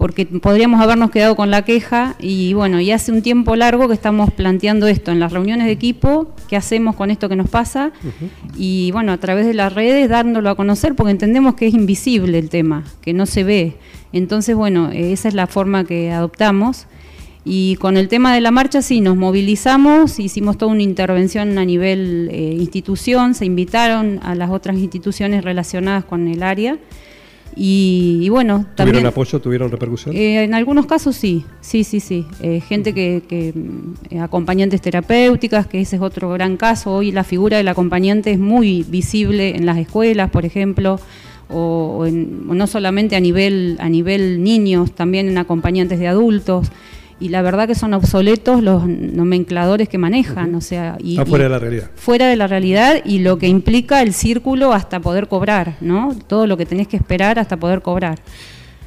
porque 0.00 0.24
podríamos 0.24 0.80
habernos 0.80 1.10
quedado 1.10 1.36
con 1.36 1.50
la 1.50 1.60
queja 1.60 2.14
y 2.18 2.54
bueno, 2.54 2.80
y 2.80 2.90
hace 2.90 3.12
un 3.12 3.20
tiempo 3.20 3.54
largo 3.54 3.86
que 3.86 3.92
estamos 3.92 4.30
planteando 4.30 4.86
esto 4.86 5.12
en 5.12 5.20
las 5.20 5.30
reuniones 5.30 5.66
de 5.66 5.72
equipo, 5.72 6.34
qué 6.48 6.56
hacemos 6.56 6.96
con 6.96 7.10
esto 7.10 7.28
que 7.28 7.36
nos 7.36 7.50
pasa 7.50 7.92
y 8.56 8.92
bueno, 8.92 9.12
a 9.12 9.18
través 9.18 9.44
de 9.44 9.52
las 9.52 9.74
redes 9.74 10.08
dándolo 10.08 10.48
a 10.48 10.54
conocer 10.54 10.94
porque 10.94 11.10
entendemos 11.10 11.54
que 11.54 11.66
es 11.66 11.74
invisible 11.74 12.38
el 12.38 12.48
tema, 12.48 12.82
que 13.02 13.12
no 13.12 13.26
se 13.26 13.44
ve. 13.44 13.76
Entonces, 14.14 14.56
bueno, 14.56 14.90
eh, 14.90 15.12
esa 15.12 15.28
es 15.28 15.34
la 15.34 15.46
forma 15.46 15.84
que 15.84 16.10
adoptamos. 16.10 16.86
Y 17.44 17.76
con 17.76 17.96
el 17.96 18.08
tema 18.08 18.34
de 18.34 18.40
la 18.42 18.50
marcha, 18.50 18.82
sí, 18.82 19.00
nos 19.00 19.16
movilizamos, 19.16 20.18
hicimos 20.20 20.58
toda 20.58 20.72
una 20.72 20.82
intervención 20.82 21.56
a 21.58 21.64
nivel 21.64 22.28
eh, 22.30 22.56
institución, 22.58 23.34
se 23.34 23.46
invitaron 23.46 24.20
a 24.22 24.34
las 24.34 24.50
otras 24.50 24.76
instituciones 24.76 25.42
relacionadas 25.42 26.04
con 26.04 26.28
el 26.28 26.42
área. 26.42 26.78
Y, 27.56 28.20
y 28.22 28.28
bueno, 28.28 28.66
también... 28.76 28.94
¿Tuvieron 28.94 29.06
apoyo? 29.06 29.40
¿Tuvieron 29.40 29.70
repercusión? 29.70 30.14
Eh, 30.14 30.44
en 30.44 30.54
algunos 30.54 30.86
casos 30.86 31.16
sí, 31.16 31.44
sí, 31.60 31.82
sí, 31.82 31.98
sí. 31.98 32.24
Eh, 32.42 32.60
gente 32.60 32.92
que, 32.94 33.22
que, 33.26 33.52
mm, 33.54 34.18
acompañantes 34.20 34.80
terapéuticas, 34.80 35.66
que 35.66 35.80
ese 35.80 35.96
es 35.96 36.02
otro 36.02 36.30
gran 36.30 36.56
caso. 36.56 36.92
Hoy 36.94 37.10
la 37.10 37.24
figura 37.24 37.56
del 37.56 37.66
acompañante 37.68 38.30
es 38.30 38.38
muy 38.38 38.84
visible 38.88 39.56
en 39.56 39.66
las 39.66 39.78
escuelas, 39.78 40.30
por 40.30 40.44
ejemplo, 40.44 41.00
o, 41.48 41.96
o 42.00 42.06
en- 42.06 42.44
o 42.48 42.54
no 42.54 42.66
solamente 42.68 43.16
a 43.16 43.20
nivel, 43.20 43.76
a 43.80 43.88
nivel 43.88 44.44
niños, 44.44 44.92
también 44.92 45.28
en 45.28 45.36
acompañantes 45.38 45.98
de 45.98 46.06
adultos. 46.06 46.68
Y 47.20 47.28
la 47.28 47.42
verdad 47.42 47.66
que 47.68 47.74
son 47.74 47.92
obsoletos 47.94 48.62
los 48.62 48.86
nomencladores 48.86 49.88
que 49.88 49.98
manejan, 49.98 50.54
o 50.54 50.60
sea, 50.62 50.96
y, 50.98 51.16
fuera 51.18 51.44
y- 51.44 51.48
de 51.48 51.48
la 51.50 51.58
realidad. 51.58 51.90
fuera 51.94 52.26
de 52.28 52.36
la 52.36 52.46
realidad 52.46 52.96
y 53.04 53.18
lo 53.18 53.36
que 53.38 53.46
implica 53.46 54.00
el 54.02 54.14
círculo 54.14 54.72
hasta 54.72 55.00
poder 55.00 55.28
cobrar, 55.28 55.76
¿no? 55.82 56.16
Todo 56.26 56.46
lo 56.46 56.56
que 56.56 56.64
tenés 56.66 56.88
que 56.88 56.96
esperar 56.96 57.38
hasta 57.38 57.58
poder 57.58 57.82
cobrar. 57.82 58.18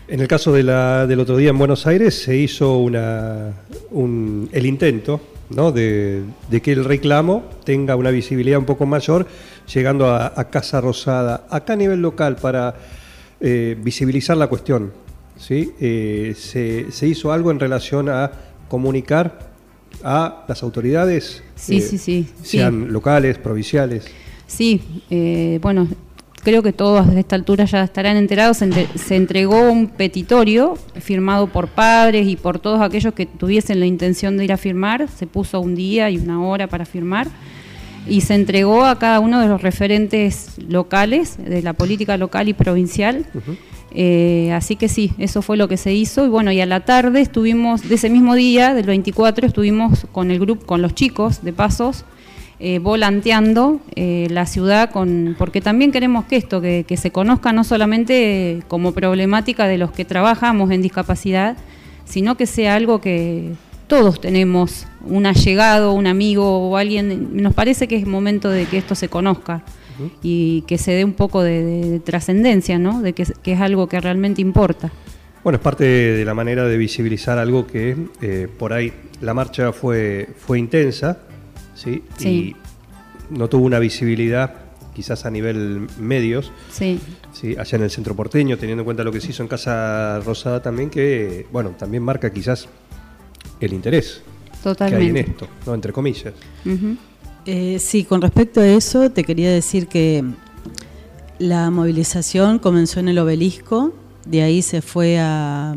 En 0.08 0.20
el 0.20 0.28
caso 0.28 0.52
de 0.52 0.64
la, 0.64 1.06
del 1.08 1.20
otro 1.20 1.38
día 1.38 1.52
en 1.52 1.58
Buenos 1.58 1.86
Aires 1.88 2.16
se 2.24 2.36
hizo 2.36 2.78
una, 2.80 3.52
un- 3.92 4.50
el 4.52 4.66
intento 4.66 5.22
¿no? 5.50 5.72
de, 5.72 6.24
de 6.50 6.62
que 6.62 6.72
el 6.74 6.84
reclamo 6.86 7.44
tenga 7.64 7.96
una 7.96 8.10
visibilidad 8.10 8.58
un 8.58 8.66
poco 8.66 8.86
mayor, 8.88 9.28
llegando 9.72 10.08
a, 10.10 10.34
a 10.36 10.50
Casa 10.50 10.82
Rosada, 10.82 11.46
acá 11.52 11.74
a 11.74 11.76
nivel 11.76 12.02
local, 12.02 12.36
para 12.38 12.74
eh, 13.40 13.78
visibilizar 13.80 14.36
la 14.38 14.48
cuestión. 14.48 14.92
¿Sí? 15.44 15.72
Eh, 15.80 16.34
se, 16.38 16.92
se 16.92 17.08
hizo 17.08 17.32
algo 17.32 17.52
en 17.52 17.60
relación 17.60 18.10
a 18.10 18.32
comunicar 18.70 19.52
a 20.04 20.46
las 20.48 20.64
autoridades, 20.64 21.44
Sí, 21.56 21.80
sí, 21.82 21.98
sí, 21.98 22.28
sí. 22.42 22.58
sean 22.58 22.92
locales, 22.92 23.38
provinciales. 23.38 24.06
Sí, 24.48 24.82
eh, 25.10 25.60
bueno, 25.62 25.88
creo 26.44 26.62
que 26.62 26.74
todos 26.74 27.08
a 27.08 27.20
esta 27.20 27.36
altura 27.36 27.66
ya 27.66 27.84
estarán 27.84 28.18
enterados. 28.18 28.58
Se, 28.58 28.66
entre- 28.66 28.88
se 28.96 29.16
entregó 29.16 29.72
un 29.72 29.88
petitorio 29.88 30.76
firmado 31.00 31.48
por 31.48 31.68
padres 31.70 32.28
y 32.28 32.36
por 32.36 32.60
todos 32.60 32.82
aquellos 32.82 33.14
que 33.14 33.26
tuviesen 33.26 33.80
la 33.80 33.86
intención 33.86 34.36
de 34.38 34.44
ir 34.46 34.52
a 34.54 34.58
firmar. 34.58 35.08
Se 35.10 35.26
puso 35.28 35.60
un 35.62 35.76
día 35.76 36.10
y 36.10 36.18
una 36.18 36.44
hora 36.46 36.68
para 36.68 36.86
firmar. 36.86 37.28
Y 38.06 38.22
se 38.22 38.36
entregó 38.36 38.84
a 38.84 39.00
cada 39.00 39.22
uno 39.22 39.40
de 39.40 39.48
los 39.48 39.62
referentes 39.62 40.58
locales, 40.68 41.38
de 41.38 41.62
la 41.62 41.72
política 41.74 42.18
local 42.18 42.50
y 42.50 42.54
provincial. 42.54 43.26
Eh, 43.96 44.52
así 44.54 44.76
que 44.76 44.90
sí, 44.90 45.12
eso 45.18 45.42
fue 45.42 45.58
lo 45.58 45.68
que 45.68 45.78
se 45.78 45.94
hizo. 45.94 46.26
Y 46.26 46.30
bueno, 46.30 46.52
y 46.52 46.62
a 46.62 46.66
la 46.66 46.82
tarde 46.82 47.22
estuvimos, 47.22 47.88
de 47.88 47.96
ese 47.96 48.10
mismo 48.10 48.36
día, 48.36 48.74
del 48.74 48.86
24, 48.86 49.46
estuvimos 49.46 50.08
con 50.12 50.32
el 50.32 50.40
grupo, 50.40 50.66
con 50.66 50.82
los 50.82 50.96
chicos 50.96 51.44
de 51.44 51.54
Pasos, 51.54 52.06
eh, 52.60 52.80
volanteando 52.80 53.82
eh, 53.96 54.28
la 54.30 54.46
ciudad, 54.46 54.90
con, 54.92 55.36
porque 55.38 55.60
también 55.62 55.92
queremos 55.92 56.26
que 56.26 56.38
esto, 56.38 56.62
que, 56.62 56.86
que 56.88 56.98
se 56.98 57.12
conozca 57.12 57.52
no 57.52 57.64
solamente 57.64 58.52
eh, 58.52 58.64
como 58.68 58.94
problemática 58.94 59.68
de 59.68 59.78
los 59.78 59.92
que 59.92 60.06
trabajamos 60.06 60.72
en 60.72 60.82
discapacidad, 60.82 61.58
sino 62.06 62.38
que 62.38 62.46
sea 62.46 62.76
algo 62.76 63.02
que 63.02 63.52
todos 63.88 64.22
tenemos, 64.22 64.88
un 65.06 65.26
allegado, 65.26 65.94
un 65.94 66.08
amigo 66.08 66.70
o 66.70 66.78
alguien. 66.78 67.36
Nos 67.42 67.54
parece 67.54 67.88
que 67.88 67.96
es 67.96 68.08
momento 68.08 68.50
de 68.50 68.66
que 68.66 68.78
esto 68.78 68.96
se 68.96 69.10
conozca 69.10 69.64
y 70.22 70.62
que 70.68 70.78
se 70.78 70.92
dé 70.92 71.04
un 71.06 71.14
poco 71.14 71.42
de, 71.44 71.64
de- 71.64 71.90
de 71.92 72.00
trascendencia, 72.00 72.78
¿no? 72.80 73.02
De 73.02 73.14
que, 73.14 73.26
que 73.44 73.54
es 73.54 73.60
algo 73.62 73.88
que 73.88 74.00
realmente 74.00 74.42
importa. 74.42 74.92
Bueno, 75.44 75.58
es 75.58 75.62
parte 75.64 75.84
de 75.84 76.24
la 76.26 76.34
manera 76.34 76.66
de 76.66 76.78
visibilizar 76.78 77.38
algo 77.38 77.68
que 77.68 77.98
eh, 78.22 78.48
por 78.58 78.72
ahí 78.74 78.94
la 79.22 79.34
marcha 79.34 79.74
fue, 79.74 80.30
fue 80.38 80.58
intensa, 80.60 81.18
¿sí? 81.76 82.02
Sí. 82.18 82.56
Y 83.32 83.36
no 83.36 83.50
tuvo 83.50 83.66
una 83.66 83.80
visibilidad 83.80 84.56
quizás 84.94 85.26
a 85.26 85.32
nivel 85.32 85.88
medios, 86.00 86.52
Sí, 86.72 87.00
¿sí? 87.34 87.56
allá 87.58 87.78
en 87.78 87.84
el 87.84 87.90
centro 87.90 88.16
porteño, 88.16 88.58
teniendo 88.58 88.82
en 88.82 88.86
cuenta 88.86 89.04
lo 89.04 89.12
que 89.12 89.20
se 89.20 89.32
hizo 89.32 89.42
en 89.44 89.50
Casa 89.50 90.20
Rosada 90.20 90.62
también, 90.62 90.90
que, 90.92 91.48
bueno, 91.52 91.72
también 91.72 92.04
marca 92.04 92.32
quizás 92.32 92.70
el 93.60 93.74
interés 93.74 94.22
que 94.62 94.70
hay 94.70 94.72
en 94.72 94.76
totalmente. 94.76 95.20
esto, 95.22 95.48
¿no? 95.66 95.74
Entre 95.74 95.92
comillas. 95.92 96.34
Ujú. 96.66 96.96
Eh, 97.46 97.78
sí, 97.80 98.06
con 98.06 98.22
respecto 98.22 98.62
a 98.62 98.68
eso, 98.68 99.10
te 99.10 99.24
quería 99.24 99.52
decir 99.52 99.88
que 99.88 100.24
la 101.40 101.70
movilización 101.72 102.60
comenzó 102.60 103.00
en 103.00 103.10
el 103.10 103.20
obelisco, 103.20 103.94
de 104.26 104.44
ahí 104.44 104.62
se 104.62 104.82
fue 104.82 105.20
a, 105.20 105.76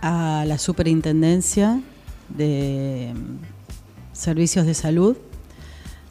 a 0.00 0.44
la 0.46 0.56
superintendencia 0.58 1.80
de 2.30 3.12
servicios 4.12 4.64
de 4.64 4.72
salud, 4.72 5.16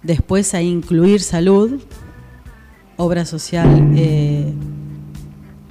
después 0.04 0.54
a 0.54 0.62
incluir 0.62 1.22
salud, 1.22 1.82
obra 2.98 3.26
social 3.26 3.94
eh, 3.96 4.54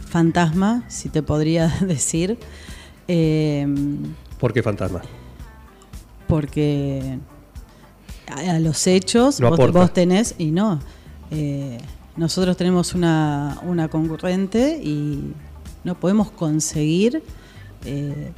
fantasma, 0.09 0.83
si 0.88 1.09
te 1.09 1.23
podría 1.23 1.69
decir, 1.80 2.37
eh, 3.07 3.66
¿Por 4.40 4.52
qué 4.52 4.62
fantasma? 4.62 5.02
porque 6.26 7.19
a, 8.30 8.54
a 8.56 8.58
los 8.58 8.87
hechos 8.87 9.40
No 9.40 9.50
vos 9.56 9.92
tenés 9.92 10.34
y 10.38 10.50
no. 10.50 10.80
eh, 11.30 11.78
nosotros 12.16 12.56
tenemos 12.56 12.94
una, 12.94 13.58
una 13.62 13.88
concurrente 13.88 14.80
y 14.82 15.32
no 15.84 15.94
podemos 15.99 16.30
conseguir 16.30 17.22
eh, 17.84 18.32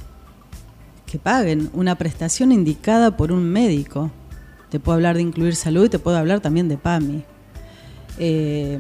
que 1.06 1.18
paguen 1.18 1.70
una 1.72 1.96
prestación 1.96 2.52
indicada 2.52 3.16
por 3.16 3.32
un 3.32 3.42
médico. 3.44 4.10
Te 4.70 4.78
puedo 4.78 4.94
hablar 4.94 5.16
de 5.16 5.22
incluir 5.22 5.56
salud 5.56 5.86
y 5.86 5.88
te 5.88 5.98
puedo 5.98 6.16
hablar 6.16 6.40
también 6.40 6.68
de 6.68 6.76
PAMI. 6.78 7.24
Eh, 8.18 8.78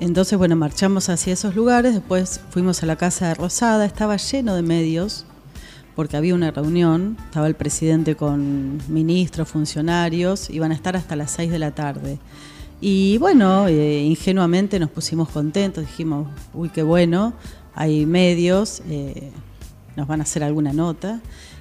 entonces, 0.00 0.36
bueno, 0.36 0.56
marchamos 0.56 1.08
hacia 1.08 1.32
esos 1.32 1.54
lugares, 1.54 1.94
después 1.94 2.40
fuimos 2.50 2.82
a 2.82 2.86
la 2.86 2.96
Casa 2.96 3.28
de 3.28 3.34
Rosada, 3.34 3.84
estaba 3.84 4.16
lleno 4.16 4.54
de 4.54 4.62
medios, 4.62 5.24
porque 5.94 6.16
había 6.16 6.34
una 6.34 6.50
reunión, 6.50 7.16
estaba 7.24 7.46
el 7.46 7.54
presidente 7.54 8.16
con 8.16 8.80
ministros, 8.88 9.48
funcionarios, 9.48 10.50
iban 10.50 10.72
a 10.72 10.74
estar 10.74 10.96
hasta 10.96 11.16
las 11.16 11.30
6 11.32 11.50
de 11.50 11.58
la 11.58 11.72
tarde. 11.72 12.18
Y 12.80 13.18
bueno, 13.18 13.68
eh, 13.68 14.02
ingenuamente 14.02 14.80
nos 14.80 14.90
pusimos 14.90 15.28
contentos, 15.28 15.86
dijimos, 15.86 16.28
uy, 16.52 16.68
qué 16.68 16.82
bueno, 16.82 17.34
hay 17.74 18.06
medios, 18.06 18.82
eh, 18.88 19.30
nos 19.94 20.08
van 20.08 20.20
a 20.20 20.24
hacer 20.24 20.42
alguna 20.42 20.72
nota. 20.72 21.20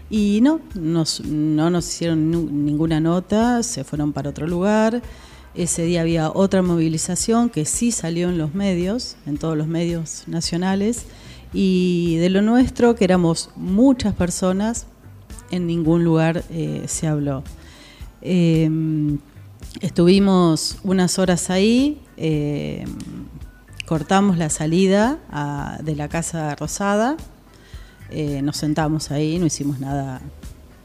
Y 0.09 0.39
no, 0.41 0.59
nos, 0.73 1.21
no 1.23 1.69
nos 1.69 1.88
hicieron 1.88 2.31
ninguna 2.65 3.00
nota, 3.00 3.63
se 3.63 3.83
fueron 3.83 4.13
para 4.13 4.31
otro 4.31 4.47
lugar. 4.47 5.01
Ese 5.53 5.83
día 5.83 6.01
había 6.01 6.31
otra 6.31 6.61
movilización 6.61 7.50
que 7.50 7.65
sí 7.65 7.91
salió 7.91 8.29
en 8.29 8.38
los 8.38 8.53
medios, 8.53 9.15
en 9.25 9.38
todos 9.38 9.57
los 9.57 9.67
medios 9.67 10.23
nacionales, 10.27 11.05
y 11.53 12.17
de 12.17 12.29
lo 12.29 12.41
nuestro, 12.41 12.96
que 12.96 13.03
éramos 13.03 13.50
muchas 13.55 14.13
personas, 14.13 14.88
en 15.51 15.67
ningún 15.67 16.03
lugar 16.03 16.43
eh, 16.50 16.84
se 16.88 17.08
habló. 17.08 17.43
Em, 18.22 19.20
estuvimos 19.81 20.77
unas 20.84 21.20
horas 21.20 21.50
ahí, 21.50 22.01
em, 22.17 22.88
cortamos 23.86 24.38
la 24.38 24.50
salida 24.50 25.20
de 25.84 25.96
la 25.96 26.08
Casa 26.08 26.55
Rosada, 26.55 27.17
eh, 28.10 28.41
nos 28.41 28.58
sentamos 28.58 29.12
ahí, 29.12 29.39
no 29.39 29.46
hicimos 29.46 29.79
nada 29.79 30.22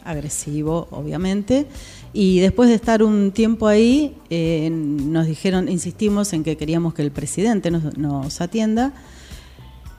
agresivo, 0.04 0.86
obviamente. 0.90 1.66
Y 2.12 2.40
después 2.40 2.68
de 2.68 2.76
estar 2.76 3.02
un 3.02 3.32
tiempo 3.32 3.66
ahí, 3.66 4.16
eh, 4.30 4.70
nos 4.70 5.26
dijeron, 5.26 5.68
insistimos 5.68 6.32
en 6.32 6.44
que 6.44 6.56
queríamos 6.56 6.94
que 6.94 7.02
el 7.02 7.10
presidente 7.10 7.70
nos, 7.70 8.40
atienda. 8.40 8.92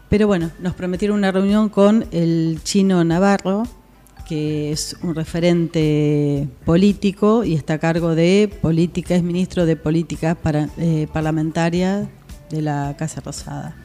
Pero 0.09 0.27
bueno, 0.27 0.51
nos 0.59 0.73
prometieron 0.73 1.17
una 1.17 1.31
reunión 1.31 1.69
con 1.69 2.05
el 2.11 2.59
chino 2.63 3.03
Navarro, 3.03 3.63
que 4.27 4.71
es 4.71 4.95
un 5.03 5.15
referente 5.15 6.47
político 6.65 7.43
y 7.43 7.53
está 7.53 7.75
a 7.75 7.79
cargo 7.79 8.15
de 8.15 8.49
política, 8.61 9.15
es 9.15 9.23
ministro 9.23 9.65
de 9.65 9.75
política 9.75 10.35
para, 10.35 10.69
eh, 10.77 11.07
parlamentaria 11.11 12.09
de 12.49 12.61
la 12.61 12.95
Casa 12.97 13.21
Rosada. 13.21 13.75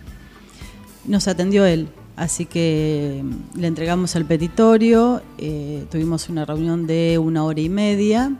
Nos 1.04 1.26
atendió 1.26 1.64
él, 1.64 1.88
Así 2.16 2.44
que 2.44 3.22
mm, 3.24 3.58
le 3.58 3.66
entregamos 3.66 4.14
el 4.16 4.24
petitorio, 4.24 5.22
eh, 5.38 5.86
tuvimos 5.90 6.28
una 6.28 6.44
reunión 6.44 6.86
de 6.86 7.18
una 7.18 7.44
hora 7.44 7.60
y 7.60 7.68
media 7.68 8.32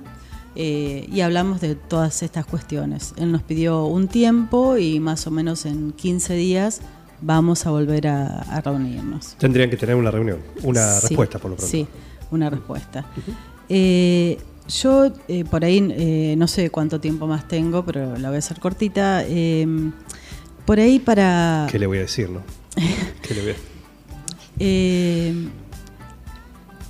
eh, 0.54 1.08
y 1.10 1.20
hablamos 1.22 1.60
de 1.60 1.74
todas 1.74 2.22
estas 2.22 2.44
cuestiones. 2.44 3.14
Él 3.16 3.32
nos 3.32 3.42
pidió 3.42 3.86
un 3.86 4.08
tiempo 4.08 4.76
y 4.76 5.00
más 5.00 5.26
o 5.26 5.30
menos 5.30 5.64
en 5.64 5.92
15 5.92 6.34
días 6.34 6.82
vamos 7.22 7.66
a 7.66 7.70
volver 7.70 8.08
a, 8.08 8.60
reunirnos. 8.62 9.36
Tendrían 9.38 9.70
que 9.70 9.76
tener 9.76 9.96
una 9.96 10.10
reunión, 10.10 10.40
una 10.62 11.00
respuesta 11.00 11.38
por 11.38 11.50
lo 11.50 11.56
pronto. 11.56 11.70
Sí, 11.70 11.86
una 12.30 12.50
respuesta. 12.50 13.06
Eh, 13.68 14.38
yo 14.68 15.12
por 15.50 15.64
ahí 15.64 16.34
no 16.36 16.46
sé 16.46 16.70
cuánto 16.70 17.00
tiempo 17.00 17.26
más 17.26 17.48
tengo, 17.48 17.84
pero 17.84 18.18
la 18.18 18.28
voy 18.28 18.36
a 18.36 18.38
hacer 18.38 18.60
cortita. 18.60 19.24
por 20.66 20.78
ahí 20.78 20.98
para... 20.98 21.66
¿Qué 21.70 21.78
le 21.78 21.86
voy 21.86 21.98
a 21.98 22.02
decir, 22.02 22.28
no? 22.28 22.42
Eh, 24.58 25.48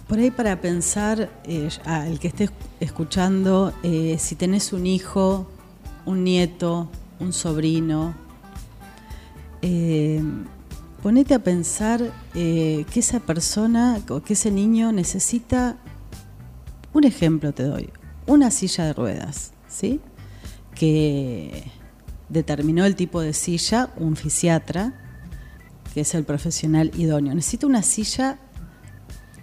por 0.09 0.19
ahí 0.19 0.31
para 0.31 0.61
pensar, 0.61 1.31
eh, 1.45 1.69
al 1.85 2.19
que 2.19 2.29
esté 2.29 2.51
escuchando, 2.81 3.73
eh, 3.83 4.17
si 4.19 4.35
tenés 4.35 4.73
un 4.73 4.87
hijo, 4.87 5.49
un 6.05 6.25
nieto, 6.25 6.91
un 7.19 7.33
sobrino, 7.33 8.15
ponete 11.03 11.35
a 11.35 11.39
pensar 11.43 12.13
que 12.33 12.87
esa 12.95 13.21
persona 13.21 14.01
o 14.09 14.23
que 14.23 14.35
ese 14.35 14.51
niño 14.51 14.93
necesita, 14.93 15.77
un 16.93 17.05
ejemplo 17.05 17.53
te 17.53 17.63
doy, 17.63 17.91
una 18.27 18.51
silla 18.51 18.85
de 18.85 18.93
ruedas, 18.93 19.53
¿sí? 19.69 20.01
Que 20.75 21.71
determinó 22.29 22.85
el 22.85 22.97
tipo 22.97 23.21
de 23.21 23.33
silla 23.33 23.91
un 23.97 24.17
fisiatra 24.17 24.95
que 25.93 26.01
es 26.01 26.15
el 26.15 26.25
profesional 26.25 26.91
idóneo. 26.97 27.35
Necesita 27.35 27.67
una 27.67 27.83
silla 27.83 28.39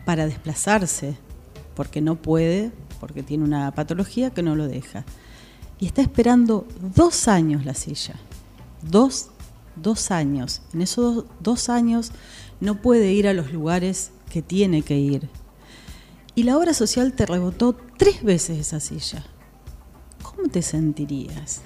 para 0.05 0.25
desplazarse, 0.25 1.15
porque 1.75 2.01
no 2.01 2.15
puede, 2.15 2.71
porque 2.99 3.21
tiene 3.21 3.43
una 3.43 3.71
patología 3.71 4.31
que 4.31 4.41
no 4.41 4.55
lo 4.55 4.67
deja. 4.67 5.05
Y 5.79 5.85
está 5.85 6.01
esperando 6.01 6.67
dos 6.95 7.27
años 7.27 7.65
la 7.65 7.75
silla. 7.75 8.15
Dos, 8.81 9.29
dos 9.81 10.11
años. 10.11 10.61
En 10.73 10.81
esos 10.81 11.25
dos, 11.39 11.69
años 11.69 12.11
no 12.59 12.81
puede 12.81 13.13
ir 13.13 13.27
a 13.27 13.33
los 13.33 13.51
lugares 13.51 14.11
que 14.29 14.41
tiene 14.41 14.81
que 14.81 14.97
ir. 14.97 15.29
Y 16.35 16.43
la 16.43 16.57
obra 16.57 16.73
social 16.73 17.13
te 17.13 17.25
rebotó 17.25 17.75
tres 17.97 18.23
veces 18.23 18.59
esa 18.59 18.79
silla. 18.79 19.25
¿Cómo 20.23 20.49
te 20.49 20.61
sentirías? 20.61 21.61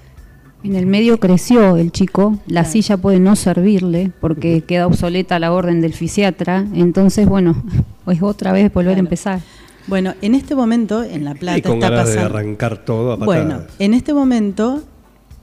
En 0.63 0.75
el 0.75 0.85
medio 0.85 1.19
creció 1.19 1.75
el 1.75 1.91
chico, 1.91 2.39
la 2.47 2.63
silla 2.63 2.95
puede 2.95 3.19
no 3.19 3.35
servirle 3.35 4.13
porque 4.21 4.61
queda 4.61 4.87
obsoleta 4.87 5.37
la 5.37 5.51
orden 5.51 5.81
del 5.81 5.93
fisiatra, 5.93 6.65
entonces 6.73 7.27
bueno, 7.27 7.61
es 8.07 8.21
otra 8.21 8.53
vez 8.53 8.73
volver 8.73 8.95
a 8.95 8.99
empezar. 8.99 9.41
Bueno, 9.87 10.13
en 10.21 10.35
este 10.35 10.55
momento 10.55 11.03
en 11.03 11.25
La 11.25 11.35
Plata 11.35 11.57
y 11.57 11.61
con 11.61 11.73
está 11.73 11.89
ganas 11.89 12.05
pasando. 12.05 12.21
de 12.21 12.25
arrancar 12.25 12.85
todo 12.85 13.11
a 13.11 13.15
Bueno, 13.17 13.63
en 13.79 13.93
este 13.93 14.13
momento 14.13 14.81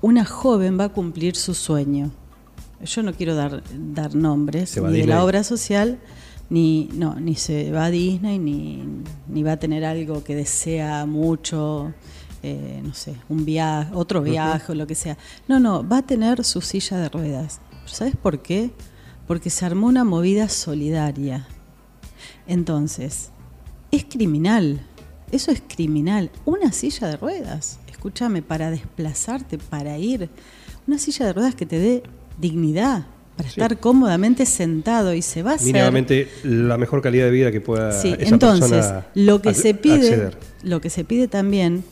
una 0.00 0.24
joven 0.24 0.80
va 0.80 0.84
a 0.84 0.88
cumplir 0.88 1.36
su 1.36 1.52
sueño. 1.52 2.10
Yo 2.84 3.02
no 3.02 3.12
quiero 3.12 3.34
dar, 3.34 3.62
dar 3.74 4.14
nombres 4.14 4.76
ni 4.80 5.00
de 5.00 5.06
la 5.06 5.24
obra 5.24 5.44
social, 5.44 5.98
ni 6.48 6.88
no, 6.94 7.14
ni 7.20 7.34
se 7.34 7.70
va 7.70 7.86
a 7.86 7.90
Disney, 7.90 8.38
ni, 8.38 8.82
ni 9.28 9.42
va 9.42 9.52
a 9.52 9.56
tener 9.58 9.84
algo 9.84 10.24
que 10.24 10.34
desea 10.34 11.04
mucho. 11.06 11.92
Eh, 12.42 12.80
no 12.82 12.94
sé, 12.94 13.16
un 13.28 13.44
viaje, 13.44 13.90
otro 13.92 14.22
viaje 14.22 14.72
o 14.72 14.74
lo 14.74 14.86
que 14.86 14.94
sea. 14.94 15.18
No, 15.46 15.60
no, 15.60 15.86
va 15.86 15.98
a 15.98 16.02
tener 16.02 16.42
su 16.44 16.62
silla 16.62 16.96
de 16.96 17.08
ruedas. 17.10 17.60
¿Sabes 17.84 18.16
por 18.16 18.40
qué? 18.40 18.70
Porque 19.26 19.50
se 19.50 19.66
armó 19.66 19.86
una 19.86 20.04
movida 20.04 20.48
solidaria. 20.48 21.46
Entonces, 22.46 23.30
es 23.90 24.04
criminal. 24.04 24.80
Eso 25.30 25.50
es 25.50 25.62
criminal. 25.66 26.30
Una 26.44 26.72
silla 26.72 27.08
de 27.08 27.16
ruedas. 27.16 27.78
Escúchame, 27.90 28.42
para 28.42 28.70
desplazarte, 28.70 29.58
para 29.58 29.98
ir. 29.98 30.30
Una 30.86 30.98
silla 30.98 31.26
de 31.26 31.32
ruedas 31.34 31.54
que 31.54 31.66
te 31.66 31.78
dé 31.78 32.02
dignidad, 32.40 33.06
para 33.36 33.48
estar 33.48 33.78
cómodamente 33.78 34.46
sentado 34.46 35.14
y 35.14 35.22
se 35.22 35.42
va 35.42 35.52
a 35.52 35.54
hacer 35.54 35.66
mínimamente 35.66 36.28
la 36.42 36.76
mejor 36.76 37.00
calidad 37.00 37.24
de 37.24 37.30
vida 37.30 37.50
que 37.50 37.60
pueda 37.60 37.92
sí, 37.92 38.14
entonces 38.18 38.92
lo 39.14 39.40
que 39.40 39.54
se 39.54 39.72
pide 39.72 40.30
lo 40.62 40.80
que 40.80 40.90
se 40.90 41.04
pide 41.04 41.26
también 41.26 41.84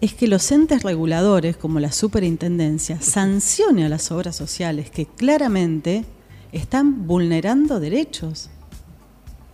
es 0.00 0.14
que 0.14 0.26
los 0.26 0.50
entes 0.50 0.82
reguladores, 0.82 1.56
como 1.56 1.78
la 1.78 1.92
superintendencia, 1.92 3.00
sancione 3.00 3.84
a 3.84 3.88
las 3.88 4.10
obras 4.10 4.34
sociales 4.34 4.90
que 4.90 5.06
claramente 5.06 6.04
están 6.52 7.06
vulnerando 7.06 7.80
derechos. 7.80 8.48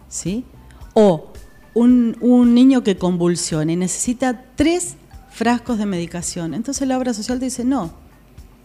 ¿Sí? 0.09 0.45
O 0.95 1.33
un, 1.75 2.55
niño 2.55 2.83
que 2.83 2.97
convulsione 2.97 3.73
y 3.73 3.77
necesita 3.77 4.45
tres 4.55 4.95
frascos 5.31 5.79
de 5.79 5.87
medicación. 5.87 6.55
Entonces 6.55 6.87
la 6.87 6.97
obra 6.97 7.13
social 7.13 7.39
te 7.39 7.47
dice, 7.47 7.65
no, 7.65 7.93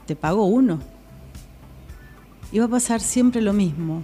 te 0.05 0.15
pago 0.15 0.45
uno. 0.45 0.79
Y 2.51 2.59
va 2.59 2.65
a 2.65 2.69
pasar 2.69 3.01
siempre 3.01 3.41
lo 3.41 3.53
mismo. 3.53 4.03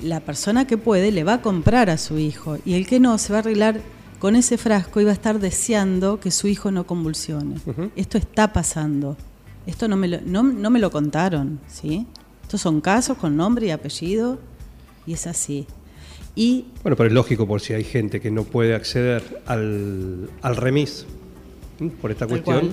La 0.00 0.20
persona 0.20 0.66
que 0.66 0.78
puede 0.78 1.12
le 1.12 1.24
va 1.24 1.34
a 1.34 1.42
comprar 1.42 1.90
a 1.90 1.98
su 1.98 2.18
hijo 2.18 2.58
y 2.64 2.74
el 2.74 2.86
que 2.86 3.00
no 3.00 3.18
se 3.18 3.32
va 3.32 3.38
a 3.38 3.42
arreglar 3.42 3.80
con 4.18 4.36
ese 4.36 4.56
frasco 4.56 5.00
iba 5.00 5.10
a 5.10 5.14
estar 5.14 5.38
deseando 5.38 6.20
que 6.20 6.30
su 6.30 6.48
hijo 6.48 6.70
no 6.70 6.86
convulsione. 6.86 7.56
Esto 7.96 8.18
está 8.18 8.52
pasando. 8.52 9.16
Esto 9.66 9.88
no 9.88 9.96
me, 9.96 10.08
lo, 10.08 10.20
no, 10.20 10.70
me 10.70 10.78
lo 10.78 10.90
contaron, 10.90 11.60
¿sí? 11.68 12.06
Estos 12.42 12.60
son 12.60 12.80
casos 12.80 13.16
con 13.18 13.36
nombre 13.36 13.66
y 13.66 13.70
apellido 13.70 14.38
y 15.06 15.12
es 15.12 15.26
así. 15.26 15.66
Y, 16.34 16.66
bueno, 16.82 16.96
pero 16.96 17.08
es 17.08 17.12
lógico 17.12 17.46
por 17.46 17.60
si 17.60 17.74
hay 17.74 17.84
gente 17.84 18.20
que 18.20 18.30
no 18.30 18.44
puede 18.44 18.74
acceder 18.74 19.42
al, 19.46 20.30
al 20.40 20.56
remis 20.56 21.06
por 22.00 22.10
esta 22.10 22.26
cuestión. 22.26 22.72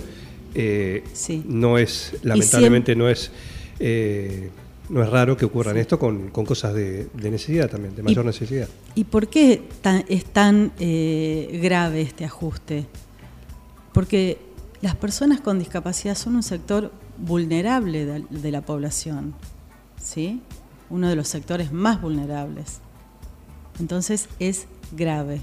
Eh, 0.56 1.04
no 1.46 1.78
es, 1.78 2.16
lamentablemente 2.24 2.96
no 2.96 3.08
es 3.08 3.32
eh, 3.80 4.50
no 4.90 5.04
es 5.04 5.10
raro 5.10 5.38
que 5.38 5.46
ocurran 5.46 5.78
esto 5.78 6.00
con, 6.00 6.30
cosas 6.30 6.74
de, 6.74 7.10
necesidad 7.14 7.70
también, 7.70 7.96
de 7.96 8.04
mayor 8.04 8.26
necesidad. 8.26 8.68
¿Y 8.96 9.04
por 9.04 9.28
qué 9.28 9.68
es 10.08 10.26
tan 10.26 10.72
eh, 10.80 11.60
grave 11.62 12.02
este 12.02 12.26
ajuste? 12.26 12.86
Porque 13.94 14.40
las 14.82 14.96
personas 14.96 15.42
con 15.42 15.60
discapacidad 15.60 16.16
son 16.16 16.36
un 16.36 16.44
sector 16.44 16.92
vulnerable 17.18 18.06
de, 18.06 18.26
de 18.30 18.52
la 18.52 18.62
población, 18.62 19.36
¿sí? 20.02 20.42
Uno 20.90 21.08
de 21.08 21.16
los 21.16 21.28
sectores 21.28 21.72
más 21.72 22.02
vulnerables. 22.02 22.80
Entonces 23.80 24.28
es 24.40 24.68
grave. 24.92 25.42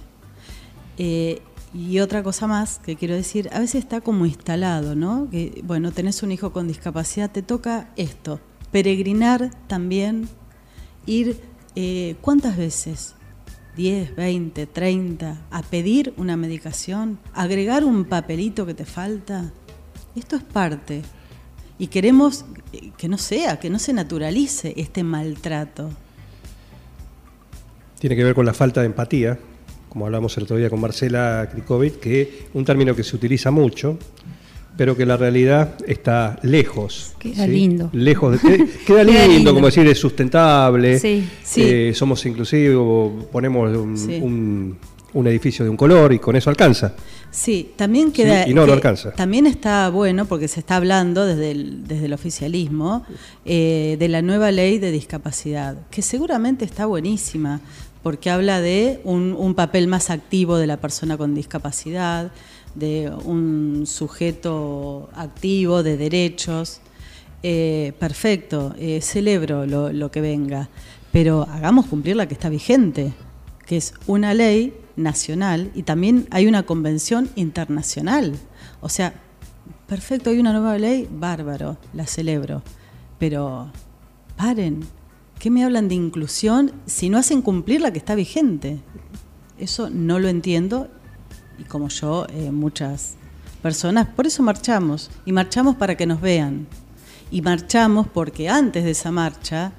Eh, 0.98 1.40
y 1.74 2.00
otra 2.00 2.22
cosa 2.22 2.46
más 2.46 2.78
que 2.78 2.96
quiero 2.96 3.14
decir, 3.14 3.50
a 3.52 3.60
veces 3.60 3.82
está 3.82 4.00
como 4.00 4.24
instalado, 4.24 4.94
¿no? 4.94 5.28
Que, 5.30 5.62
bueno, 5.64 5.92
tenés 5.92 6.22
un 6.22 6.32
hijo 6.32 6.52
con 6.52 6.68
discapacidad, 6.68 7.30
te 7.30 7.42
toca 7.42 7.90
esto, 7.96 8.40
peregrinar 8.70 9.50
también, 9.66 10.28
ir, 11.06 11.40
eh, 11.74 12.16
¿cuántas 12.20 12.56
veces? 12.56 13.14
10, 13.76 14.16
20, 14.16 14.66
30, 14.66 15.42
a 15.50 15.62
pedir 15.62 16.14
una 16.16 16.36
medicación, 16.36 17.18
agregar 17.34 17.84
un 17.84 18.06
papelito 18.06 18.64
que 18.64 18.74
te 18.74 18.86
falta. 18.86 19.52
Esto 20.14 20.36
es 20.36 20.42
parte. 20.42 21.02
Y 21.78 21.88
queremos 21.88 22.46
eh, 22.72 22.90
que 22.96 23.08
no 23.08 23.18
sea, 23.18 23.60
que 23.60 23.68
no 23.68 23.78
se 23.78 23.92
naturalice 23.92 24.72
este 24.76 25.04
maltrato. 25.04 25.90
Tiene 27.98 28.16
que 28.16 28.24
ver 28.24 28.34
con 28.34 28.46
la 28.46 28.54
falta 28.54 28.80
de 28.80 28.86
empatía, 28.86 29.38
como 29.90 30.06
hablamos 30.06 30.36
el 30.36 30.44
otro 30.44 30.56
día 30.56 30.70
con 30.70 30.80
Marcela 30.80 31.48
Krikovic, 31.50 32.00
que 32.00 32.48
un 32.54 32.64
término 32.64 32.94
que 32.94 33.02
se 33.02 33.16
utiliza 33.16 33.50
mucho, 33.50 33.98
pero 34.76 34.96
que 34.96 35.06
la 35.06 35.16
realidad 35.16 35.74
está 35.86 36.38
lejos. 36.42 37.14
Queda 37.18 37.46
lindo. 37.46 37.90
Lejos 37.92 38.32
de, 38.32 38.38
queda, 38.48 38.66
queda 38.86 39.04
lindo, 39.04 39.28
lindo. 39.28 39.54
como 39.54 39.66
decir, 39.66 39.86
es 39.86 39.98
sustentable. 39.98 40.98
Sí, 40.98 41.28
sí. 41.42 41.62
eh, 41.64 41.92
somos 41.94 42.24
inclusivos, 42.26 43.24
ponemos 43.32 43.70
un, 43.76 43.94
un- 44.22 44.78
un 45.14 45.26
edificio 45.28 45.64
de 45.64 45.70
un 45.70 45.78
color 45.78 46.12
y 46.12 46.18
con 46.18 46.36
eso 46.36 46.50
alcanza. 46.50 46.94
Sí, 47.30 47.70
también 47.76 48.12
queda. 48.12 48.46
Y 48.46 48.52
no, 48.52 48.62
no 48.62 48.66
que 48.66 48.72
alcanza. 48.74 49.12
También 49.12 49.46
está 49.46 49.88
bueno, 49.88 50.26
porque 50.26 50.46
se 50.46 50.60
está 50.60 50.76
hablando 50.76 51.24
desde 51.24 51.52
el, 51.52 51.86
desde 51.88 52.04
el 52.06 52.12
oficialismo, 52.12 53.02
eh, 53.46 53.96
de 53.98 54.08
la 54.08 54.20
nueva 54.20 54.50
ley 54.52 54.78
de 54.78 54.90
discapacidad, 54.92 55.76
que 55.90 56.02
seguramente 56.02 56.66
está 56.66 56.84
buenísima, 56.84 57.60
porque 58.02 58.28
habla 58.28 58.60
de 58.60 59.00
un, 59.04 59.34
un 59.38 59.54
papel 59.54 59.88
más 59.88 60.10
activo 60.10 60.58
de 60.58 60.66
la 60.66 60.76
persona 60.76 61.16
con 61.16 61.34
discapacidad, 61.34 62.30
de 62.76 63.10
un 63.24 63.84
sujeto 63.86 65.08
activo, 65.14 65.82
de 65.82 65.96
derechos. 65.96 66.80
Eh, 67.42 67.92
perfecto, 67.98 68.74
eh, 68.78 69.00
celebro 69.00 69.66
lo, 69.66 69.92
lo 69.92 70.10
que 70.10 70.20
venga, 70.20 70.68
pero 71.12 71.46
hagamos 71.50 71.86
cumplir 71.86 72.16
la 72.16 72.26
que 72.26 72.34
está 72.34 72.48
vigente, 72.48 73.12
que 73.66 73.76
es 73.76 73.94
una 74.06 74.34
ley 74.34 74.74
nacional 74.96 75.70
y 75.74 75.82
también 75.82 76.26
hay 76.30 76.46
una 76.46 76.64
convención 76.64 77.28
internacional. 77.36 78.34
O 78.80 78.88
sea, 78.88 79.14
perfecto, 79.86 80.30
hay 80.30 80.38
una 80.38 80.52
nueva 80.52 80.78
ley, 80.78 81.08
bárbaro, 81.10 81.76
la 81.92 82.06
celebro, 82.06 82.62
pero 83.18 83.70
paren, 84.36 84.80
¿qué 85.38 85.50
me 85.50 85.64
hablan 85.64 85.88
de 85.88 85.94
inclusión 85.94 86.72
si 86.86 87.08
no 87.08 87.18
hacen 87.18 87.42
cumplir 87.42 87.80
la 87.80 87.92
que 87.92 87.98
está 87.98 88.14
vigente? 88.14 88.78
Eso 89.58 89.88
no 89.88 90.18
lo 90.18 90.28
entiendo 90.28 90.88
y 91.58 91.64
como 91.64 91.88
yo, 91.88 92.26
eh, 92.30 92.50
muchas 92.50 93.14
personas, 93.62 94.06
por 94.08 94.26
eso 94.26 94.42
marchamos 94.42 95.10
y 95.24 95.32
marchamos 95.32 95.76
para 95.76 95.96
que 95.96 96.06
nos 96.06 96.20
vean. 96.20 96.66
Y 97.30 97.42
marchamos 97.42 98.06
porque 98.06 98.48
antes 98.48 98.84
de 98.84 98.92
esa 98.92 99.10
marcha, 99.10 99.72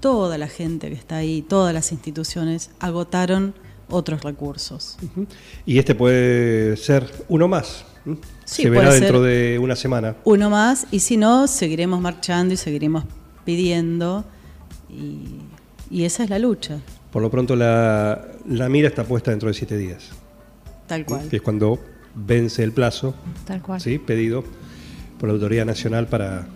toda 0.00 0.38
la 0.38 0.48
gente 0.48 0.88
que 0.88 0.94
está 0.94 1.16
ahí, 1.16 1.42
todas 1.42 1.74
las 1.74 1.92
instituciones 1.92 2.70
agotaron 2.80 3.54
otros 3.90 4.22
recursos. 4.22 4.96
Y 5.66 5.78
este 5.78 5.94
puede 5.94 6.76
ser 6.76 7.10
uno 7.28 7.48
más. 7.48 7.84
Sí, 8.44 8.62
Se 8.62 8.70
verá 8.70 8.92
dentro 8.94 9.20
de 9.20 9.58
una 9.60 9.76
semana. 9.76 10.16
Uno 10.24 10.48
más, 10.48 10.86
y 10.90 11.00
si 11.00 11.16
no, 11.16 11.46
seguiremos 11.46 12.00
marchando 12.00 12.54
y 12.54 12.56
seguiremos 12.56 13.04
pidiendo, 13.44 14.24
y, 14.88 15.42
y 15.90 16.04
esa 16.04 16.24
es 16.24 16.30
la 16.30 16.38
lucha, 16.38 16.80
Por 17.12 17.22
lo 17.22 17.30
pronto 17.30 17.56
la, 17.56 18.26
la 18.46 18.68
mira 18.68 18.88
está 18.88 19.04
puesta 19.04 19.30
dentro 19.30 19.48
de 19.48 19.54
siete 19.54 19.76
días, 19.76 20.10
tal 20.88 21.04
cual. 21.04 21.28
que 21.28 21.36
es 21.36 21.42
cuando 21.42 21.78
vence 22.14 22.64
el 22.64 22.72
plazo 22.72 23.14
Tal 23.46 23.62
cual. 23.62 23.80
¿sí? 23.80 23.98
pedido 23.98 24.42
por 25.20 25.28
la 25.28 25.34
Autoridad 25.34 25.64
Nacional 25.66 26.08
para, 26.08 26.48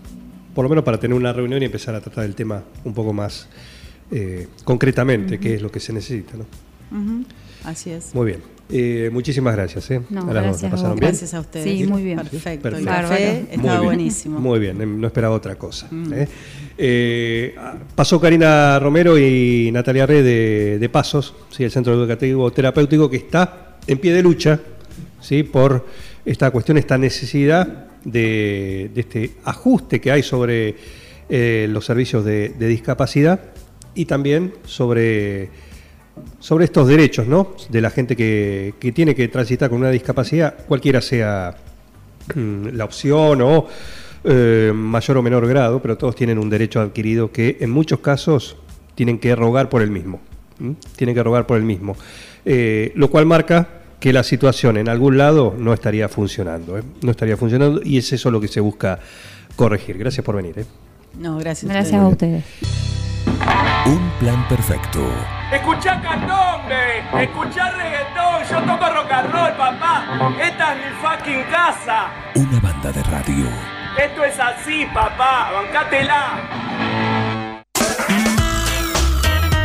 por 0.54 0.64
lo 0.64 0.68
menos 0.68 0.84
para 0.84 0.98
tener 0.98 1.16
una 1.16 1.32
reunión 1.32 1.62
y 1.62 1.66
empezar 1.66 1.94
a 1.94 2.00
tratar 2.00 2.24
el 2.24 2.34
tema 2.34 2.64
un 2.84 2.94
poco 2.94 3.12
más 3.12 3.48
eh, 4.10 4.48
concretamente, 4.64 5.38
qué 5.38 5.54
es 5.54 5.62
lo 5.62 5.70
que 5.70 5.78
se 5.80 5.92
necesita. 5.92 6.32
¿no? 6.36 7.24
Así 7.64 7.90
es. 7.90 8.14
Muy 8.14 8.26
bien. 8.26 8.40
Eh, 8.74 9.10
muchísimas 9.12 9.54
gracias. 9.54 9.90
¿eh? 9.90 10.00
No, 10.08 10.22
A 10.30 10.32
las 10.32 10.46
dos, 10.46 10.60
gracias 10.62 10.82
¿la 10.82 10.90
a? 10.90 10.94
Gracias 10.94 11.34
a 11.34 11.40
ustedes. 11.40 11.64
Sí, 11.78 11.84
muy 11.86 12.02
bien. 12.02 12.16
Perfecto. 12.18 12.68
El 12.68 12.74
Perfecto. 12.74 12.90
café 12.90 13.38
estaba 13.50 13.56
Muy 13.56 13.68
bien. 13.70 13.82
buenísimo. 13.84 14.40
Muy 14.40 14.58
bien, 14.60 15.00
no 15.00 15.06
esperaba 15.06 15.34
otra 15.34 15.56
cosa. 15.56 15.88
¿eh? 16.12 16.26
Eh, 16.78 17.54
pasó 17.94 18.20
Karina 18.20 18.78
Romero 18.78 19.18
y 19.18 19.70
Natalia 19.72 20.06
Re 20.06 20.22
de, 20.22 20.78
de 20.78 20.88
Pasos, 20.88 21.34
¿sí? 21.50 21.64
el 21.64 21.70
Centro 21.70 21.92
Educativo 21.94 22.50
Terapéutico, 22.50 23.10
que 23.10 23.18
está 23.18 23.71
en 23.86 23.98
pie 23.98 24.12
de 24.12 24.22
lucha 24.22 24.60
¿sí? 25.20 25.42
por 25.42 25.86
esta 26.24 26.50
cuestión, 26.50 26.78
esta 26.78 26.98
necesidad 26.98 27.86
de, 28.04 28.90
este 28.94 29.32
ajuste 29.44 30.00
que 30.00 30.12
hay 30.12 30.22
sobre 30.22 30.76
eh, 31.28 31.66
los 31.70 31.84
servicios 31.84 32.24
de, 32.24 32.50
discapacidad 32.58 33.40
y 33.94 34.04
también 34.06 34.54
sobre, 34.64 35.50
sobre 36.38 36.64
estos 36.64 36.88
derechos 36.88 37.26
¿no? 37.26 37.54
de 37.68 37.80
la 37.80 37.90
gente 37.90 38.16
que, 38.16 38.74
que 38.78 38.92
tiene 38.92 39.14
que 39.14 39.28
transitar 39.28 39.70
con 39.70 39.80
una 39.80 39.90
discapacidad, 39.90 40.64
cualquiera 40.66 41.00
sea 41.00 41.56
mm, 42.34 42.68
la 42.68 42.84
opción 42.84 43.42
o 43.42 43.66
eh, 44.24 44.70
mayor 44.72 45.16
o 45.16 45.22
menor 45.22 45.46
grado, 45.48 45.82
pero 45.82 45.98
todos 45.98 46.14
tienen 46.14 46.38
un 46.38 46.48
derecho 46.48 46.80
adquirido 46.80 47.32
que 47.32 47.56
en 47.60 47.70
muchos 47.70 47.98
casos 47.98 48.56
tienen 48.94 49.18
que 49.18 49.34
rogar 49.34 49.68
por 49.68 49.82
el 49.82 49.90
mismo. 49.90 50.20
Tienen 50.94 51.16
que 51.16 51.22
rogar 51.24 51.46
por 51.46 51.56
el 51.56 51.64
mismo. 51.64 51.96
Eh, 52.44 52.92
lo 52.96 53.08
cual 53.10 53.26
marca 53.26 53.68
que 54.00 54.12
la 54.12 54.24
situación 54.24 54.76
en 54.76 54.88
algún 54.88 55.16
lado 55.16 55.54
no 55.56 55.72
estaría 55.72 56.08
funcionando. 56.08 56.76
¿eh? 56.76 56.82
No 57.02 57.12
estaría 57.12 57.36
funcionando 57.36 57.80
y 57.84 57.98
es 57.98 58.12
eso 58.12 58.30
lo 58.30 58.40
que 58.40 58.48
se 58.48 58.60
busca 58.60 58.98
corregir. 59.54 59.96
Gracias 59.96 60.24
por 60.24 60.36
venir. 60.36 60.58
¿eh? 60.58 60.64
No, 61.18 61.38
gracias. 61.38 61.70
Gracias 61.70 62.00
a 62.00 62.08
ustedes. 62.08 62.44
Un 63.86 64.10
plan 64.18 64.46
perfecto. 64.48 65.00
Escuchá 65.52 66.00
candombe, 66.00 67.00
escuchá 67.22 67.70
reggaetón, 67.72 68.42
yo 68.50 68.60
toco 68.72 68.92
rock 68.92 69.12
and 69.12 69.32
roll, 69.32 69.52
papá. 69.56 70.34
Esta 70.40 70.72
es 70.72 70.78
mi 70.78 70.92
fucking 71.02 71.42
casa. 71.50 72.10
Una 72.36 72.60
banda 72.60 72.92
de 72.92 73.02
radio. 73.02 73.46
Esto 74.02 74.24
es 74.24 74.38
así, 74.38 74.86
papá, 74.94 75.50
bancátela. 75.52 77.31